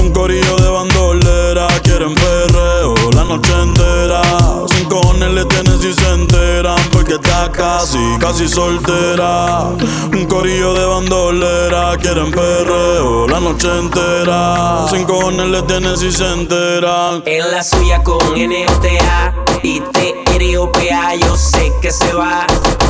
Un 0.00 0.12
corillo 0.12 0.56
de 0.56 0.68
bandolera. 0.68 1.68
Quieren 1.82 2.14
perreo 2.14 2.94
la 3.14 3.24
noche 3.24 3.52
entera. 3.52 4.22
Sin 4.74 4.88
cojones 4.88 5.30
le 5.30 5.44
tienen 5.44 5.80
si 5.80 5.92
se 5.94 6.10
enteran. 6.10 6.73
Está 7.14 7.48
casi, 7.52 8.18
casi 8.18 8.48
soltera. 8.48 9.68
Un 10.12 10.26
corillo 10.26 10.74
de 10.74 10.84
bandolera. 10.84 11.96
Quieren 11.96 12.32
perreo 12.32 13.28
la 13.28 13.38
noche 13.38 13.68
entera. 13.78 14.84
Sin 14.90 15.04
cojones 15.04 15.46
le 15.46 15.62
tienen 15.62 15.96
si 15.96 16.10
se 16.10 16.26
enteran. 16.32 17.22
En 17.24 17.50
la 17.52 17.62
suya 17.62 18.02
con 18.02 18.18
NOTA 18.18 19.32
y 19.62 19.80
TROPA 19.80 21.14
yo 21.14 21.36
sé 21.36 21.72
que 21.80 21.92
se 21.92 22.12
va. 22.14 22.44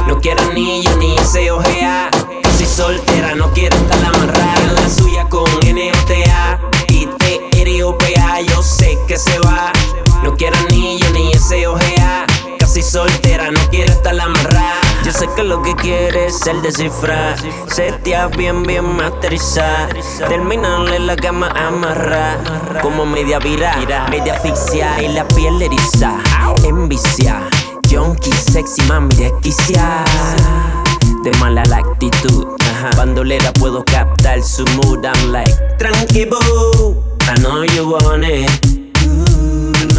No 0.06 0.18
quiero 0.20 0.42
anillo 0.44 0.96
ni 0.96 1.18
se 1.18 1.50
ojea. 1.50 2.08
Casi 2.42 2.64
soltera, 2.64 3.34
no 3.34 3.52
quiero 3.52 3.76
estar 3.76 4.02
amarrada. 4.06 4.54
En 4.62 4.74
la 4.74 4.88
suya 4.88 5.28
con 5.28 5.44
NOTA 5.44 6.60
y 6.88 7.06
TROPA 7.06 8.40
yo 8.40 8.62
sé 8.62 8.98
que 9.06 9.18
se 9.18 9.38
va. 9.40 9.70
No 10.22 10.34
quiero 10.34 10.56
anillo 10.56 11.10
ni 11.10 11.32
ese 11.32 11.66
ojea. 11.66 12.24
Casi 12.74 12.90
soltera, 12.90 13.52
no 13.52 13.60
quiero 13.70 13.92
estar 13.92 14.18
amarrada. 14.18 14.80
Yo 15.04 15.12
sé 15.12 15.28
que 15.36 15.44
lo 15.44 15.62
que 15.62 15.76
quieres 15.76 16.34
es 16.34 16.46
el 16.48 16.60
descifrar. 16.60 17.36
Setea 17.68 18.26
bien, 18.26 18.64
bien 18.64 18.84
masterizar. 18.96 19.94
Terminarle 20.26 20.98
la 20.98 21.14
cama 21.14 21.50
amarrar. 21.50 22.80
Como 22.82 23.06
media 23.06 23.38
vira, 23.38 23.76
media 24.10 24.34
asfixia 24.34 25.00
y 25.00 25.06
la 25.06 25.24
piel 25.28 25.62
eriza. 25.62 26.18
Envicia, 26.64 27.48
junkie, 27.88 28.32
sexy, 28.32 28.82
mami, 28.88 29.14
desquicia. 29.14 30.04
De 31.22 31.30
mala 31.38 31.62
la 31.66 31.76
actitud. 31.76 32.44
Bandolera 32.96 33.52
puedo 33.52 33.84
captar 33.84 34.42
su 34.42 34.64
mood. 34.74 35.04
I'm 35.04 35.30
like, 35.30 35.54
tranqui 35.78 36.24
boo. 36.24 37.00
I 37.20 37.40
know 37.40 37.62
you 37.62 37.88
want 37.88 38.24
it. 38.24 38.83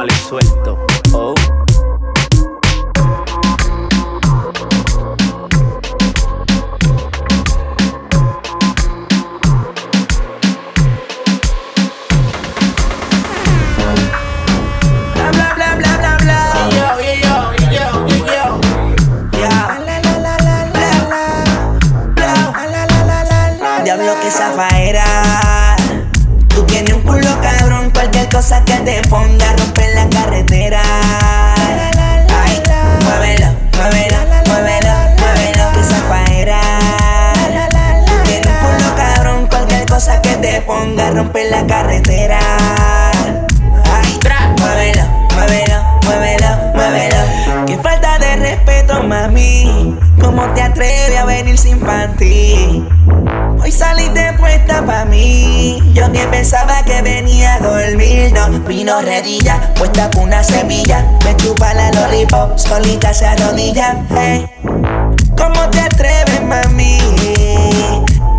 mal 0.00 0.08
y 0.08 0.14
suelto. 0.14 0.78
Oh. 1.12 1.59
romper 41.14 41.50
la 41.50 41.66
carretera. 41.66 42.38
Ay, 43.92 44.18
tra, 44.20 44.54
muévelo, 44.58 45.02
muévelo, 45.34 45.82
muévelo, 46.04 46.48
muévelo. 46.74 47.66
Qué 47.66 47.78
falta 47.78 48.18
de 48.18 48.36
respeto, 48.36 49.02
mami. 49.02 49.96
¿Cómo 50.20 50.42
te 50.54 50.62
atreves 50.62 51.18
a 51.18 51.24
venir 51.24 51.58
sin 51.58 51.80
panty? 51.80 52.84
Hoy 53.62 53.72
saliste 53.72 54.32
puesta 54.38 54.84
pa' 54.84 55.04
mí. 55.04 55.80
Yo 55.92 56.10
que 56.12 56.26
pensaba 56.26 56.82
que 56.84 57.02
venía 57.02 57.54
a 57.54 57.60
dormir, 57.60 58.32
no. 58.32 58.60
Vino 58.60 59.00
redilla, 59.00 59.74
puesta 59.74 60.10
con 60.10 60.24
una 60.24 60.42
semilla. 60.42 61.04
Me 61.24 61.36
chupa 61.36 61.74
la 61.74 61.90
lollipop, 61.92 62.56
solita 62.58 63.12
se 63.12 63.26
arrodilla. 63.26 64.04
Hey. 64.10 64.46
¿Cómo 65.36 65.68
te 65.70 65.80
atreves, 65.80 66.42
mami? 66.42 66.98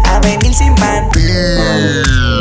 A 0.06 0.20
venir 0.20 0.54
sin 0.54 0.74
panty. 0.76 2.41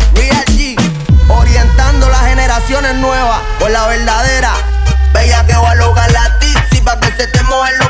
nuevas 2.79 3.41
por 3.59 3.69
la 3.69 3.85
verdadera. 3.87 4.53
Bella 5.11 5.45
que 5.45 5.53
va 5.53 5.71
a 5.71 5.75
lograr 5.75 6.09
la 6.13 6.39
tizi 6.39 6.81
pa' 6.81 6.97
que 7.01 7.11
se 7.11 7.27
te 7.27 7.43
mojen 7.43 7.77
los 7.79 7.89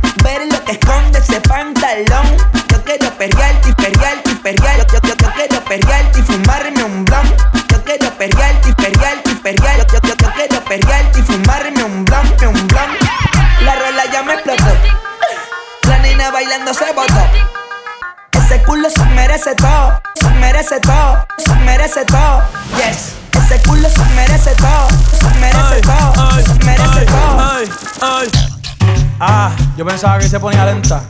Yo 29.81 29.87
pensaba 29.87 30.19
que 30.19 30.29
se 30.29 30.39
ponía 30.39 30.63
lenta. 30.63 31.01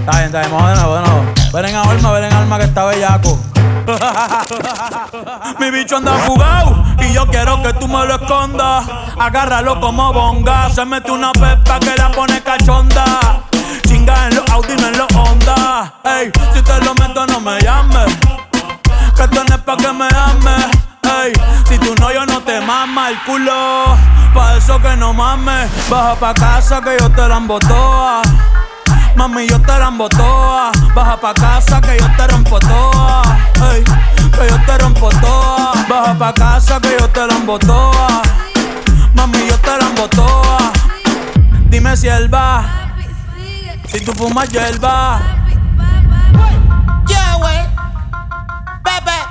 Está 0.00 0.12
bien, 0.12 0.24
está 0.24 0.40
bien, 0.40 0.52
vamos 0.52 0.70
de. 0.70 1.52
Ven 1.52 1.66
en 1.66 1.76
alma, 1.76 2.12
ven 2.12 2.24
en 2.24 2.32
alma 2.32 2.56
que 2.56 2.64
está 2.64 2.86
bellaco. 2.86 3.38
Mi 5.60 5.70
bicho 5.70 5.98
anda 5.98 6.14
jugado 6.26 6.82
y 7.00 7.12
yo 7.12 7.26
quiero 7.26 7.62
que 7.62 7.74
tú 7.74 7.86
me 7.86 8.06
lo 8.06 8.14
escondas. 8.14 8.86
Agárralo 9.20 9.82
como 9.82 10.14
bonga. 10.14 10.70
Se 10.70 10.86
mete 10.86 11.10
una 11.10 11.30
pepa 11.32 11.78
que 11.78 11.94
la 11.94 12.10
pone 12.10 12.42
cachonda. 12.42 13.04
Chinga 13.86 14.28
en 14.28 14.36
los 14.36 14.48
Audi, 14.48 14.76
no 14.76 14.88
en 14.88 14.96
los 14.96 15.14
Honda. 15.14 15.92
Ey, 16.04 16.32
si 16.54 16.62
te 16.62 16.80
lo 16.82 16.94
meto, 16.94 17.26
no 17.26 17.38
me 17.38 17.60
llames. 17.60 18.16
Que 19.14 19.24
es 19.24 19.58
pa' 19.58 19.76
que 19.76 19.92
me 19.92 20.06
ames. 20.06 20.83
Si 21.68 21.78
tú 21.78 21.94
no, 22.00 22.12
yo 22.12 22.26
no 22.26 22.40
te 22.42 22.60
mama 22.60 23.10
el 23.10 23.18
culo. 23.24 23.96
Pa' 24.34 24.56
eso 24.56 24.80
que 24.80 24.96
no 24.96 25.12
mames, 25.12 25.70
baja 25.88 26.14
pa' 26.16 26.34
casa 26.34 26.80
que 26.80 26.96
yo 26.98 27.08
te 27.10 27.28
la 27.28 27.36
embotoa. 27.36 28.22
Mami, 29.16 29.46
yo 29.46 29.60
te 29.60 29.78
la 29.78 29.88
embotoa. 29.88 30.72
Baja 30.94 31.16
pa' 31.20 31.34
casa 31.34 31.80
que 31.80 31.96
yo 31.98 32.06
te 32.16 32.26
rompo 32.26 32.58
toa. 32.58 33.22
Que 34.32 34.48
yo 34.48 34.58
te 34.66 34.78
rompo 34.78 35.08
toa. 35.20 35.72
Baja 35.88 36.18
pa' 36.18 36.34
casa 36.34 36.80
que 36.80 36.96
yo 36.98 37.08
te 37.08 37.26
la 37.26 37.34
embotoa. 37.34 38.22
Mami, 39.14 39.46
yo 39.48 39.56
te 39.58 39.78
la 39.78 39.86
embotoa. 39.86 40.72
Dime 41.70 41.96
si 41.96 42.08
él 42.08 42.32
va. 42.32 42.64
Si 43.86 44.04
tú 44.04 44.12
fumas, 44.12 44.48
yo 44.48 44.60
él 44.60 44.80
wey. 47.40 47.60
Bebe. 48.82 49.23